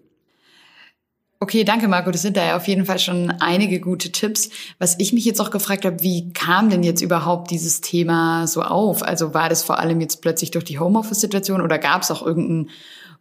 Okay, 1.41 1.63
danke 1.63 1.87
Marco. 1.87 2.11
Das 2.11 2.21
sind 2.21 2.35
da 2.35 2.45
ja 2.45 2.57
auf 2.57 2.67
jeden 2.67 2.85
Fall 2.85 2.99
schon 2.99 3.31
einige 3.31 3.79
gute 3.79 4.11
Tipps. 4.11 4.49
Was 4.77 4.99
ich 4.99 5.13
mich 5.13 5.23
jetzt 5.23 5.39
auch 5.39 5.51
gefragt 5.51 5.85
habe, 5.85 6.03
wie 6.03 6.33
kam 6.33 6.69
denn 6.69 6.83
jetzt 6.83 7.01
überhaupt 7.01 7.49
dieses 7.49 7.79
Thema 7.79 8.45
so 8.45 8.61
auf? 8.61 9.03
Also 9.03 9.33
war 9.33 9.47
das 9.47 9.63
vor 9.63 9.79
allem 9.79 10.01
jetzt 10.01 10.21
plötzlich 10.21 10.51
durch 10.51 10.65
die 10.65 10.79
Homeoffice-Situation 10.79 11.61
oder 11.61 11.79
gab 11.79 12.01
es 12.01 12.11
auch 12.11 12.25
irgendeinen 12.25 12.69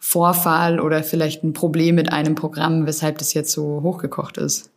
Vorfall 0.00 0.80
oder 0.80 1.04
vielleicht 1.04 1.44
ein 1.44 1.52
Problem 1.52 1.94
mit 1.94 2.12
einem 2.12 2.34
Programm, 2.34 2.86
weshalb 2.86 3.18
das 3.18 3.34
jetzt 3.34 3.52
so 3.52 3.82
hochgekocht 3.82 4.36
ist? 4.36 4.70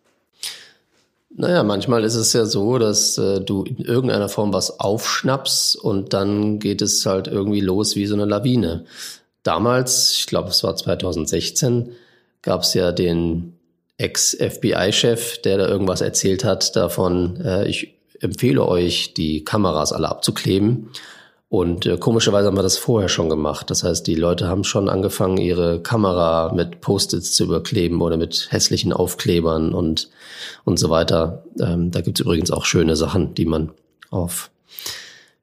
Naja, 1.35 1.63
manchmal 1.63 2.03
ist 2.03 2.15
es 2.15 2.33
ja 2.33 2.45
so, 2.45 2.77
dass 2.77 3.17
äh, 3.17 3.39
du 3.39 3.63
in 3.63 3.77
irgendeiner 3.77 4.29
Form 4.29 4.53
was 4.53 4.79
aufschnappst 4.79 5.77
und 5.77 6.13
dann 6.13 6.59
geht 6.59 6.81
es 6.81 7.05
halt 7.05 7.27
irgendwie 7.27 7.61
los 7.61 7.95
wie 7.95 8.05
so 8.05 8.15
eine 8.15 8.25
Lawine. 8.25 8.85
Damals, 9.43 10.11
ich 10.13 10.27
glaube 10.27 10.50
es 10.50 10.63
war 10.63 10.75
2016, 10.75 11.93
gab 12.41 12.63
es 12.63 12.73
ja 12.73 12.91
den 12.91 13.53
Ex-FBI-Chef, 13.97 15.41
der 15.41 15.57
da 15.57 15.67
irgendwas 15.67 16.01
erzählt 16.01 16.43
hat 16.43 16.75
davon, 16.75 17.39
äh, 17.41 17.67
ich 17.67 17.95
empfehle 18.19 18.67
euch, 18.67 19.13
die 19.13 19.43
Kameras 19.43 19.93
alle 19.93 20.09
abzukleben. 20.09 20.89
Und 21.51 21.86
äh, 21.86 21.98
komischerweise 21.98 22.48
haben 22.48 22.58
wir 22.58 22.63
das 22.63 22.77
vorher 22.77 23.10
schon 23.10 23.27
gemacht. 23.27 23.70
Das 23.70 23.84
heißt, 23.84 24.08
die 24.08 24.15
Leute 24.15 24.48
haben 24.48 24.63
schon 24.63 24.88
angefangen, 24.88 25.36
ihre 25.36 25.81
Kamera 25.81 26.53
mit 26.53 26.79
Post-its 26.79 27.34
zu 27.34 27.43
überkleben 27.43 28.00
oder 28.00 28.15
mit 28.15 28.48
hässlichen 28.51 28.93
Aufklebern 28.93 29.74
und, 29.74 30.10
und 30.63 30.79
so 30.79 30.89
weiter. 30.89 31.43
Ähm, 31.60 31.91
da 31.91 32.00
gibt's 32.00 32.22
übrigens 32.22 32.51
auch 32.51 32.63
schöne 32.63 32.96
Sachen, 32.96 33.34
die 33.34 33.43
man 33.43 33.72
auf 34.12 34.50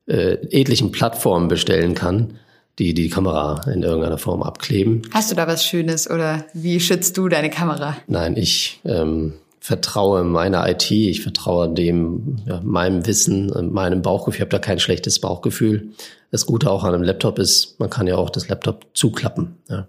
äh, 0.07 0.39
etlichen 0.51 0.93
Plattformen 0.93 1.49
bestellen 1.49 1.95
kann, 1.95 2.39
die 2.79 2.95
die 2.95 3.11
Kamera 3.11 3.71
in 3.71 3.83
irgendeiner 3.83 4.17
Form 4.17 4.43
abkleben. 4.43 5.03
Hast 5.13 5.31
du 5.31 5.35
da 5.35 5.47
was 5.47 5.63
Schönes 5.63 6.09
oder 6.09 6.47
wie 6.55 6.81
schützt 6.81 7.19
du 7.19 7.29
deine 7.29 7.51
Kamera? 7.51 7.99
Nein, 8.07 8.35
ich 8.35 8.81
ähm, 8.87 9.35
vertraue 9.61 10.25
meiner 10.25 10.69
IT, 10.69 10.91
ich 10.91 11.23
vertraue 11.23 11.73
dem, 11.73 12.37
ja, 12.47 12.61
meinem 12.63 13.07
Wissen, 13.07 13.73
meinem 13.73 14.03
Bauchgefühl. 14.03 14.37
Ich 14.37 14.41
habe 14.41 14.51
da 14.51 14.59
kein 14.59 14.79
schlechtes 14.79 15.21
Bauchgefühl. 15.21 15.91
Das 16.31 16.47
Gute 16.47 16.71
auch 16.71 16.85
an 16.85 16.95
einem 16.95 17.03
Laptop 17.03 17.39
ist, 17.39 17.79
man 17.81 17.91
kann 17.91 18.07
ja 18.07 18.17
auch 18.17 18.31
das 18.31 18.49
Laptop 18.49 18.87
zuklappen. 18.95 19.57
Ja. 19.69 19.89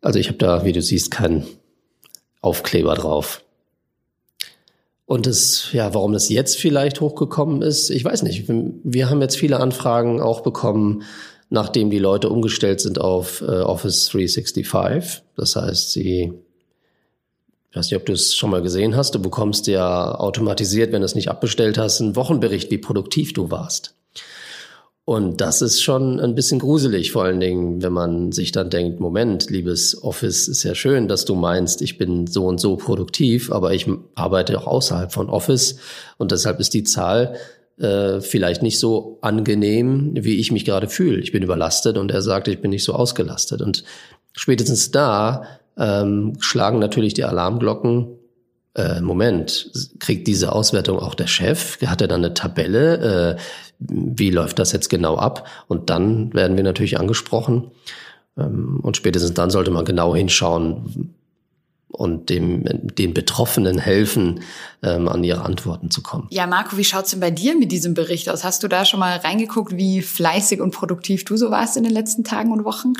Also 0.00 0.18
ich 0.18 0.28
habe 0.28 0.38
da, 0.38 0.64
wie 0.64 0.72
du 0.72 0.80
siehst, 0.80 1.10
keinen 1.10 1.46
Aufkleber 2.40 2.94
drauf. 2.94 3.42
Und 5.04 5.26
das, 5.26 5.72
ja, 5.72 5.94
warum 5.94 6.12
das 6.12 6.28
jetzt 6.28 6.58
vielleicht 6.58 7.00
hochgekommen 7.00 7.62
ist, 7.62 7.90
ich 7.90 8.04
weiß 8.04 8.22
nicht. 8.22 8.44
Wir 8.48 9.08
haben 9.08 9.20
jetzt 9.20 9.36
viele 9.36 9.60
Anfragen 9.60 10.20
auch 10.20 10.40
bekommen, 10.40 11.04
nachdem 11.48 11.90
die 11.90 12.00
Leute 12.00 12.28
umgestellt 12.28 12.80
sind 12.80 13.00
auf 13.00 13.40
äh, 13.40 13.60
Office 13.60 14.08
365. 14.08 15.22
Das 15.36 15.54
heißt, 15.54 15.92
sie 15.92 16.32
ich 17.76 17.78
weiß 17.78 17.90
nicht, 17.90 18.00
ob 18.00 18.06
du 18.06 18.14
es 18.14 18.34
schon 18.34 18.48
mal 18.48 18.62
gesehen 18.62 18.96
hast. 18.96 19.14
Du 19.14 19.20
bekommst 19.20 19.66
ja 19.66 20.14
automatisiert, 20.14 20.92
wenn 20.92 21.02
du 21.02 21.04
es 21.04 21.14
nicht 21.14 21.28
abbestellt 21.28 21.76
hast, 21.76 22.00
einen 22.00 22.16
Wochenbericht, 22.16 22.70
wie 22.70 22.78
produktiv 22.78 23.34
du 23.34 23.50
warst. 23.50 23.94
Und 25.04 25.42
das 25.42 25.60
ist 25.60 25.82
schon 25.82 26.18
ein 26.18 26.34
bisschen 26.34 26.58
gruselig, 26.58 27.12
vor 27.12 27.24
allen 27.24 27.38
Dingen, 27.38 27.82
wenn 27.82 27.92
man 27.92 28.32
sich 28.32 28.50
dann 28.50 28.70
denkt, 28.70 28.98
Moment, 28.98 29.50
liebes 29.50 30.02
Office, 30.02 30.48
ist 30.48 30.62
ja 30.62 30.74
schön, 30.74 31.06
dass 31.06 31.26
du 31.26 31.34
meinst, 31.34 31.82
ich 31.82 31.98
bin 31.98 32.26
so 32.26 32.46
und 32.46 32.62
so 32.62 32.76
produktiv, 32.76 33.52
aber 33.52 33.74
ich 33.74 33.86
arbeite 34.14 34.58
auch 34.58 34.66
außerhalb 34.66 35.12
von 35.12 35.28
Office 35.28 35.76
und 36.16 36.32
deshalb 36.32 36.60
ist 36.60 36.72
die 36.72 36.82
Zahl 36.82 37.36
äh, 37.78 38.22
vielleicht 38.22 38.62
nicht 38.62 38.78
so 38.78 39.18
angenehm, 39.20 40.12
wie 40.14 40.38
ich 40.40 40.50
mich 40.50 40.64
gerade 40.64 40.88
fühle. 40.88 41.18
Ich 41.18 41.30
bin 41.30 41.42
überlastet 41.42 41.98
und 41.98 42.10
er 42.10 42.22
sagt, 42.22 42.48
ich 42.48 42.62
bin 42.62 42.70
nicht 42.70 42.84
so 42.84 42.94
ausgelastet. 42.94 43.60
Und 43.60 43.84
spätestens 44.32 44.92
da 44.92 45.44
ähm, 45.78 46.34
schlagen 46.40 46.78
natürlich 46.78 47.14
die 47.14 47.24
Alarmglocken. 47.24 48.08
Äh, 48.74 49.00
Moment, 49.00 49.70
kriegt 49.98 50.26
diese 50.26 50.52
Auswertung 50.52 50.98
auch 50.98 51.14
der 51.14 51.26
Chef? 51.26 51.80
Hat 51.86 52.00
er 52.00 52.08
dann 52.08 52.24
eine 52.24 52.34
Tabelle? 52.34 53.36
Äh, 53.36 53.40
wie 53.78 54.30
läuft 54.30 54.58
das 54.58 54.72
jetzt 54.72 54.88
genau 54.88 55.16
ab? 55.16 55.46
Und 55.66 55.90
dann 55.90 56.32
werden 56.34 56.56
wir 56.56 56.64
natürlich 56.64 56.98
angesprochen. 56.98 57.70
Ähm, 58.36 58.80
und 58.82 58.96
spätestens 58.96 59.34
dann 59.34 59.50
sollte 59.50 59.70
man 59.70 59.84
genau 59.84 60.14
hinschauen 60.14 61.14
und 61.88 62.28
dem, 62.28 62.64
den 62.64 63.14
Betroffenen 63.14 63.78
helfen, 63.78 64.40
ähm, 64.82 65.08
an 65.08 65.24
ihre 65.24 65.42
Antworten 65.42 65.90
zu 65.90 66.02
kommen. 66.02 66.26
Ja, 66.30 66.46
Marco, 66.46 66.76
wie 66.76 66.84
schaut's 66.84 67.12
denn 67.12 67.20
bei 67.20 67.30
dir 67.30 67.56
mit 67.56 67.72
diesem 67.72 67.94
Bericht 67.94 68.28
aus? 68.28 68.44
Hast 68.44 68.62
du 68.62 68.68
da 68.68 68.84
schon 68.84 69.00
mal 69.00 69.16
reingeguckt, 69.16 69.76
wie 69.76 70.02
fleißig 70.02 70.60
und 70.60 70.72
produktiv 70.72 71.24
du 71.24 71.36
so 71.36 71.50
warst 71.50 71.76
in 71.76 71.84
den 71.84 71.92
letzten 71.92 72.24
Tagen 72.24 72.52
und 72.52 72.64
Wochen? 72.64 72.92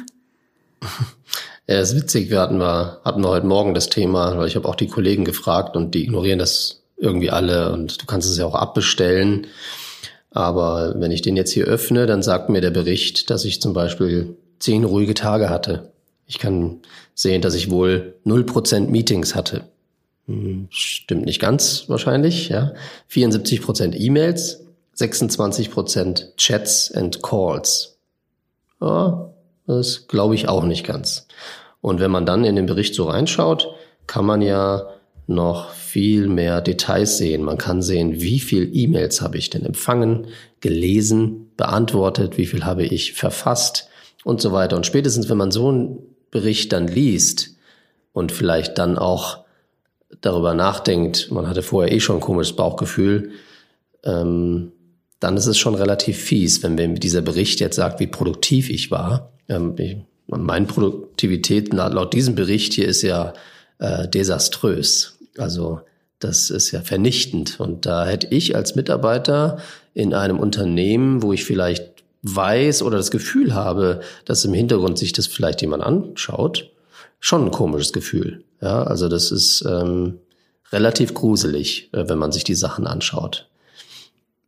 Ja, 1.68 1.80
ist 1.80 1.96
witzig. 1.96 2.30
Wir 2.30 2.40
hatten, 2.40 2.58
wir 2.58 3.00
hatten 3.04 3.23
wir 3.23 3.28
heute 3.28 3.46
Morgen 3.46 3.75
das 3.75 3.88
Thema, 3.88 4.38
weil 4.38 4.46
ich 4.46 4.54
habe 4.54 4.68
auch 4.68 4.76
die 4.76 4.87
Kollegen 4.87 5.25
gefragt 5.25 5.76
und 5.76 5.94
die 5.94 6.04
ignorieren 6.04 6.38
das 6.38 6.82
irgendwie 6.96 7.30
alle 7.30 7.73
und 7.73 8.00
du 8.00 8.06
kannst 8.06 8.30
es 8.30 8.38
ja 8.38 8.46
auch 8.46 8.54
abbestellen. 8.54 9.49
Aber 10.30 10.94
wenn 10.99 11.11
ich 11.11 11.23
den 11.23 11.37
jetzt 11.37 11.50
hier 11.50 11.64
öffne, 11.64 12.06
dann 12.06 12.23
sagt 12.23 12.50
mir 12.50 12.61
der 12.61 12.70
Bericht, 12.70 13.30
dass 13.30 13.44
ich 13.44 13.61
zum 13.61 13.73
Beispiel 13.73 14.37
zehn 14.61 14.85
ruhige 14.85 15.14
Tage 15.14 15.50
hatte. 15.50 15.90
Ich 16.26 16.38
kann 16.38 16.80
sehen, 17.14 17.42
dass 17.42 17.54
ich 17.54 17.70
wohl 17.70 18.14
0% 18.25 18.88
Meetings 18.88 19.35
hatte. 19.35 19.64
Hm, 20.26 20.68
stimmt 20.70 21.25
nicht 21.25 21.40
ganz 21.40 21.85
wahrscheinlich, 21.88 22.49
ja. 22.49 22.75
74% 23.11 23.94
E-Mails, 23.94 24.64
26% 24.96 26.37
Chats 26.37 26.92
and 26.92 27.23
Calls. 27.23 27.99
Ja, 28.80 29.30
das 29.66 30.06
glaube 30.08 30.35
ich 30.35 30.49
auch 30.49 30.64
nicht 30.64 30.87
ganz. 30.87 31.26
Und 31.80 32.00
wenn 32.00 32.11
man 32.11 32.26
dann 32.26 32.44
in 32.44 32.56
den 32.56 32.66
Bericht 32.66 32.94
so 32.94 33.04
reinschaut, 33.04 33.68
kann 34.06 34.25
man 34.25 34.42
ja 34.42 34.88
noch 35.26 35.70
viel 35.70 36.28
mehr 36.28 36.61
Details 36.61 37.18
sehen. 37.18 37.42
Man 37.42 37.58
kann 37.58 37.82
sehen, 37.82 38.20
wie 38.20 38.38
viel 38.38 38.70
E-Mails 38.73 39.20
habe 39.20 39.38
ich 39.38 39.50
denn 39.50 39.64
empfangen, 39.64 40.28
gelesen, 40.61 41.50
beantwortet, 41.56 42.38
wie 42.38 42.46
viel 42.46 42.64
habe 42.64 42.85
ich 42.85 43.14
verfasst 43.14 43.88
und 44.25 44.40
so 44.40 44.52
weiter. 44.52 44.76
Und 44.76 44.87
spätestens, 44.87 45.28
wenn 45.28 45.37
man 45.37 45.50
so 45.50 45.68
einen 45.68 45.99
Bericht 46.30 46.73
dann 46.73 46.87
liest 46.87 47.56
und 48.12 48.30
vielleicht 48.30 48.78
dann 48.78 48.99
auch 48.99 49.44
darüber 50.20 50.54
nachdenkt, 50.54 51.30
man 51.30 51.49
hatte 51.49 51.62
vorher 51.62 51.92
eh 51.92 52.00
schon 52.00 52.16
ein 52.16 52.23
komisches 52.23 52.54
Bauchgefühl, 52.54 53.30
ähm, 54.04 54.73
dann 55.18 55.37
ist 55.37 55.46
es 55.46 55.58
schon 55.58 55.75
relativ 55.75 56.18
fies, 56.18 56.62
wenn 56.62 56.94
dieser 56.96 57.23
Bericht 57.23 57.58
jetzt 57.61 57.76
sagt, 57.76 58.00
wie 58.00 58.06
produktiv 58.06 58.70
ich 58.70 58.90
war. 58.90 59.32
Ähm, 59.48 59.74
ich, 59.78 59.96
meine 60.26 60.66
Produktivität 60.66 61.72
laut 61.72 62.12
diesem 62.12 62.34
Bericht 62.34 62.72
hier 62.72 62.88
ist 62.88 63.02
ja 63.02 63.32
äh, 63.78 64.08
desaströs. 64.08 65.18
Also 65.38 65.80
das 66.18 66.50
ist 66.50 66.70
ja 66.70 66.80
vernichtend. 66.80 67.60
Und 67.60 67.86
da 67.86 68.06
hätte 68.06 68.28
ich 68.30 68.56
als 68.56 68.74
Mitarbeiter 68.74 69.58
in 69.94 70.14
einem 70.14 70.38
Unternehmen, 70.38 71.22
wo 71.22 71.32
ich 71.32 71.44
vielleicht 71.44 72.04
weiß 72.22 72.82
oder 72.82 72.96
das 72.96 73.10
Gefühl 73.10 73.54
habe, 73.54 74.00
dass 74.24 74.44
im 74.44 74.54
Hintergrund 74.54 74.98
sich 74.98 75.12
das 75.12 75.26
vielleicht 75.26 75.60
jemand 75.60 75.82
anschaut, 75.82 76.70
schon 77.20 77.44
ein 77.44 77.50
komisches 77.50 77.92
Gefühl. 77.92 78.42
Ja, 78.60 78.82
also 78.82 79.08
das 79.08 79.30
ist 79.30 79.64
ähm, 79.68 80.18
relativ 80.72 81.14
gruselig, 81.14 81.90
äh, 81.92 82.08
wenn 82.08 82.18
man 82.18 82.32
sich 82.32 82.44
die 82.44 82.54
Sachen 82.54 82.86
anschaut. 82.86 83.48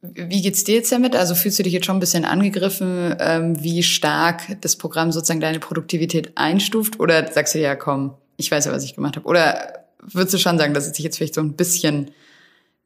Wie 0.00 0.42
geht's 0.42 0.62
dir 0.62 0.76
jetzt 0.76 0.92
damit? 0.92 1.16
Also 1.16 1.34
fühlst 1.34 1.58
du 1.58 1.64
dich 1.64 1.72
jetzt 1.72 1.86
schon 1.86 1.96
ein 1.96 2.00
bisschen 2.00 2.24
angegriffen, 2.24 3.16
ähm, 3.18 3.62
wie 3.62 3.82
stark 3.82 4.42
das 4.60 4.76
Programm 4.76 5.10
sozusagen 5.10 5.40
deine 5.40 5.58
Produktivität 5.58 6.32
einstuft? 6.36 7.00
Oder 7.00 7.32
sagst 7.32 7.54
du 7.54 7.58
ja, 7.58 7.74
komm, 7.74 8.14
ich 8.36 8.50
weiß 8.50 8.66
ja, 8.66 8.72
was 8.72 8.84
ich 8.84 8.94
gemacht 8.94 9.16
habe? 9.16 9.26
Oder 9.26 9.84
würdest 10.00 10.34
du 10.34 10.38
schon 10.38 10.58
sagen, 10.58 10.72
dass 10.72 10.86
es 10.86 10.92
dich 10.92 11.04
jetzt 11.04 11.16
vielleicht 11.16 11.34
so 11.34 11.40
ein 11.40 11.54
bisschen, 11.54 12.12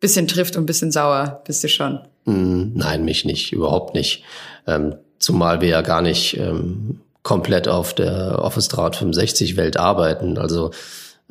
bisschen 0.00 0.26
trifft 0.26 0.56
und 0.56 0.62
ein 0.62 0.66
bisschen 0.66 0.90
sauer 0.90 1.42
bist 1.44 1.62
du 1.62 1.68
schon? 1.68 2.00
Mm, 2.24 2.72
nein, 2.74 3.04
mich 3.04 3.26
nicht, 3.26 3.52
überhaupt 3.52 3.94
nicht. 3.94 4.24
Ähm, 4.66 4.94
zumal 5.18 5.60
wir 5.60 5.68
ja 5.68 5.82
gar 5.82 6.00
nicht 6.00 6.38
ähm, 6.38 7.00
komplett 7.22 7.68
auf 7.68 7.94
der 7.94 8.38
Office 8.42 8.68
365 8.68 9.56
Welt 9.56 9.76
arbeiten. 9.76 10.38
Also 10.38 10.70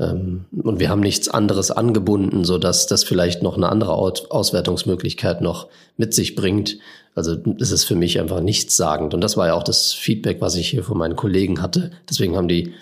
und 0.10 0.80
wir 0.80 0.90
haben 0.90 1.02
nichts 1.02 1.28
anderes 1.28 1.70
angebunden, 1.70 2.44
so 2.44 2.58
dass 2.58 2.88
das 2.88 3.04
vielleicht 3.04 3.44
noch 3.44 3.56
eine 3.56 3.70
andere 3.70 3.94
Auswertungsmöglichkeit 3.94 5.42
noch 5.42 5.68
mit 5.98 6.14
sich 6.14 6.36
bringt. 6.36 6.80
Also 7.14 7.36
ist 7.60 7.84
für 7.84 7.96
mich 7.96 8.20
einfach 8.20 8.42
nichtssagend. 8.42 9.14
Und 9.14 9.22
das 9.22 9.38
war 9.38 9.48
ja 9.48 9.54
auch 9.54 9.64
das 9.64 9.94
Feedback, 9.94 10.42
was 10.42 10.56
ich 10.56 10.70
hier 10.70 10.84
von 10.84 10.98
meinen 10.98 11.16
Kollegen 11.16 11.62
hatte. 11.62 11.92
Deswegen 12.10 12.36
haben 12.36 12.48
die 12.48 12.74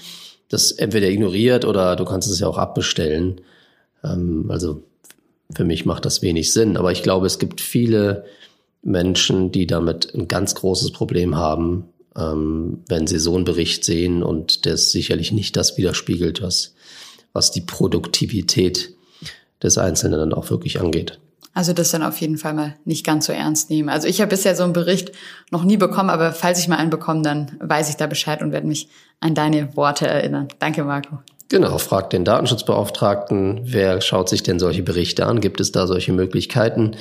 das 0.50 0.72
entweder 0.72 1.10
ignoriert 1.10 1.66
oder 1.66 1.96
du 1.96 2.06
kannst 2.06 2.30
es 2.30 2.40
ja 2.40 2.48
auch 2.48 2.58
abbestellen. 2.58 3.42
Ähm, 4.04 4.46
also 4.50 4.84
für 5.54 5.66
mich 5.66 5.86
macht 5.86 6.06
das 6.06 6.22
wenig 6.22 6.54
Sinn. 6.54 6.78
Aber 6.78 6.92
ich 6.92 7.04
glaube, 7.04 7.28
es 7.28 7.40
gibt 7.40 7.60
viele 7.60 8.26
Menschen, 8.82 9.52
die 9.52 9.68
damit 9.68 10.14
ein 10.14 10.28
ganz 10.28 10.56
großes 10.56 10.92
Problem 10.92 11.36
haben, 11.36 11.86
ähm, 12.16 12.84
wenn 12.88 13.08
sie 13.08 13.20
so 13.20 13.36
einen 13.36 13.46
Bericht 13.46 13.84
sehen 13.84 14.24
und 14.24 14.66
der 14.66 14.78
sicherlich 14.78 15.32
nicht 15.32 15.58
das 15.58 15.78
widerspiegelt, 15.78 16.42
was 16.42 16.76
was 17.34 17.52
die 17.52 17.62
Produktivität 17.62 18.94
des 19.62 19.78
Einzelnen 19.78 20.20
dann 20.20 20.34
auch 20.34 20.50
wirklich 20.50 20.80
angeht. 20.80 21.20
Also 21.54 21.74
das 21.74 21.92
dann 21.92 22.04
auf 22.04 22.18
jeden 22.22 22.38
Fall 22.38 22.54
mal 22.54 22.76
nicht 22.86 23.06
ganz 23.06 23.26
so 23.26 23.34
ernst 23.34 23.70
nehmen. 23.70 23.90
Also 23.90 24.08
ich 24.08 24.22
habe 24.22 24.30
bisher 24.30 24.56
so 24.56 24.64
einen 24.64 24.74
Bericht 24.74 25.12
noch 25.52 25.64
nie 25.64 25.78
bekommen, 25.78 26.10
aber 26.10 26.32
falls 26.32 26.60
ich 26.60 26.68
mal 26.68 26.78
einen 26.78 26.90
bekomme, 26.90 27.22
dann 27.22 27.58
weiß 27.60 27.90
ich 27.90 27.98
da 27.98 28.08
Bescheid 28.08 28.42
und 28.42 28.52
werde 28.52 28.68
mich 28.68 28.88
an 29.20 29.36
deine 29.36 29.76
Worte 29.76 30.08
erinnern. 30.08 30.48
Danke, 30.60 30.84
Marco. 30.84 31.20
Genau, 31.50 31.80
fragt 31.80 32.14
den 32.14 32.26
Datenschutzbeauftragten, 32.26 33.62
wer 33.64 34.02
schaut 34.02 34.30
sich 34.30 34.44
denn 34.44 34.60
solche 34.60 34.84
Berichte 34.84 35.26
an? 35.26 35.42
Gibt 35.42 35.60
es 35.60 35.72
da 35.72 35.88
solche 35.88 36.14
Möglichkeiten? 36.14 36.96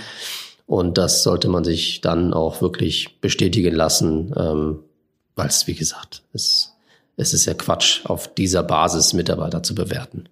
Und 0.67 0.97
das 0.97 1.23
sollte 1.23 1.49
man 1.49 1.65
sich 1.65 2.01
dann 2.01 2.33
auch 2.33 2.63
wirklich 2.63 3.21
bestätigen 3.21 3.75
lassen, 3.75 4.35
ähm, 4.37 4.79
weil 5.37 5.49
es, 5.49 5.67
wie 5.67 5.75
gesagt, 5.75 6.23
ist 6.33 6.75
es 7.19 7.35
ist 7.35 7.47
ja 7.47 7.55
Quatsch, 7.55 8.07
auf 8.07 8.33
dieser 8.33 8.63
Basis 8.63 9.13
Mitarbeiter 9.13 9.63
zu 9.63 9.75
bewerten. 9.75 10.29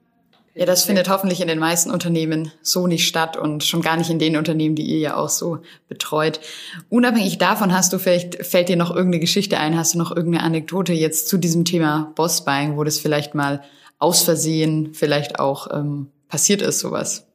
Ja, 0.55 0.65
das 0.65 0.85
findet 0.85 1.11
hoffentlich 1.11 1.43
in 1.43 1.49
den 1.49 1.59
meisten 1.59 1.91
Unternehmen 1.91 2.51
so 2.63 2.87
nicht 2.87 3.07
statt 3.07 3.37
und 3.37 3.63
schon 3.63 3.83
gar 3.83 3.99
nicht 3.99 4.09
in 4.09 4.19
den 4.19 4.39
Unternehmen, 4.39 4.75
die 4.75 4.87
ihr 4.87 4.99
ja 5.01 5.17
auch 5.17 5.29
so 5.29 5.59
betreut. 5.89 6.41
Unabhängig 6.89 7.37
davon 7.37 7.75
hast 7.75 7.93
du 7.93 7.99
vielleicht, 7.99 8.47
fällt 8.47 8.71
dir 8.71 8.77
noch 8.77 8.91
irgendeine 8.91 9.21
Geschichte 9.21 9.59
ein, 9.59 9.77
hast 9.77 9.93
du 9.93 9.99
noch 9.99 10.17
irgendeine 10.17 10.45
Anekdote 10.45 10.95
jetzt 10.95 11.29
zu 11.29 11.37
diesem 11.37 11.67
Thema 11.67 12.13
Bossbuying, 12.15 12.79
wo 12.79 12.85
das 12.85 12.99
vielleicht 12.99 13.35
mal 13.35 13.63
aus 13.99 14.23
Versehen 14.23 14.95
vielleicht 14.95 15.41
auch 15.41 15.69
ähm, 15.71 16.09
passiert 16.29 16.63
ist, 16.63 16.79
sowas? 16.79 17.27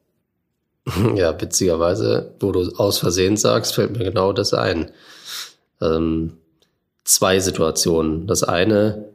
Ja, 1.14 1.40
witzigerweise, 1.40 2.34
wo 2.40 2.50
du 2.50 2.74
aus 2.76 2.98
Versehen 2.98 3.36
sagst, 3.36 3.74
fällt 3.74 3.96
mir 3.96 4.02
genau 4.02 4.32
das 4.32 4.52
ein. 4.52 4.90
Ähm, 5.80 6.38
zwei 7.04 7.38
Situationen. 7.38 8.26
Das 8.26 8.42
eine, 8.42 9.11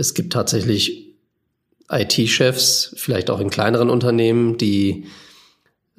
es 0.00 0.14
gibt 0.14 0.32
tatsächlich 0.32 1.14
IT-Chefs, 1.90 2.94
vielleicht 2.96 3.30
auch 3.30 3.40
in 3.40 3.50
kleineren 3.50 3.90
Unternehmen, 3.90 4.56
die 4.56 5.06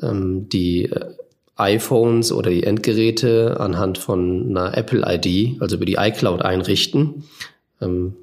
ähm, 0.01 0.49
die 0.49 0.85
äh, 0.85 1.13
iPhones 1.55 2.31
oder 2.31 2.49
die 2.49 2.63
Endgeräte 2.63 3.59
anhand 3.59 3.97
von 3.97 4.49
einer 4.49 4.75
Apple-ID, 4.75 5.61
also 5.61 5.75
über 5.75 5.85
die 5.85 5.95
iCloud 5.95 6.41
einrichten. 6.41 7.25
Ähm, 7.81 8.15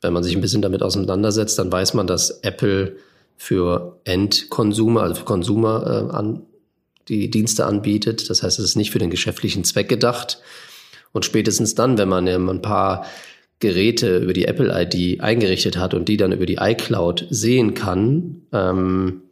wenn 0.00 0.12
man 0.12 0.22
sich 0.22 0.36
ein 0.36 0.40
bisschen 0.40 0.62
damit 0.62 0.82
auseinandersetzt, 0.82 1.58
dann 1.58 1.72
weiß 1.72 1.94
man, 1.94 2.06
dass 2.06 2.30
Apple 2.42 2.96
für 3.36 3.98
Endkonsumer, 4.04 5.02
also 5.02 5.16
für 5.16 5.24
Konsumer 5.24 6.10
äh, 6.12 6.16
an, 6.16 6.42
die 7.08 7.30
Dienste 7.30 7.66
anbietet. 7.66 8.30
Das 8.30 8.42
heißt, 8.42 8.58
es 8.58 8.64
ist 8.64 8.76
nicht 8.76 8.90
für 8.92 8.98
den 8.98 9.10
geschäftlichen 9.10 9.64
Zweck 9.64 9.88
gedacht. 9.88 10.40
Und 11.12 11.24
spätestens 11.24 11.74
dann, 11.74 11.98
wenn 11.98 12.08
man 12.08 12.28
ein 12.28 12.62
paar 12.62 13.06
Geräte 13.60 14.18
über 14.18 14.32
die 14.32 14.44
Apple 14.44 14.72
ID 14.72 15.20
eingerichtet 15.20 15.78
hat 15.78 15.94
und 15.94 16.08
die 16.08 16.16
dann 16.16 16.32
über 16.32 16.46
die 16.46 16.58
iCloud 16.60 17.26
sehen 17.30 17.74
kann, 17.74 18.42
ähm, 18.52 19.22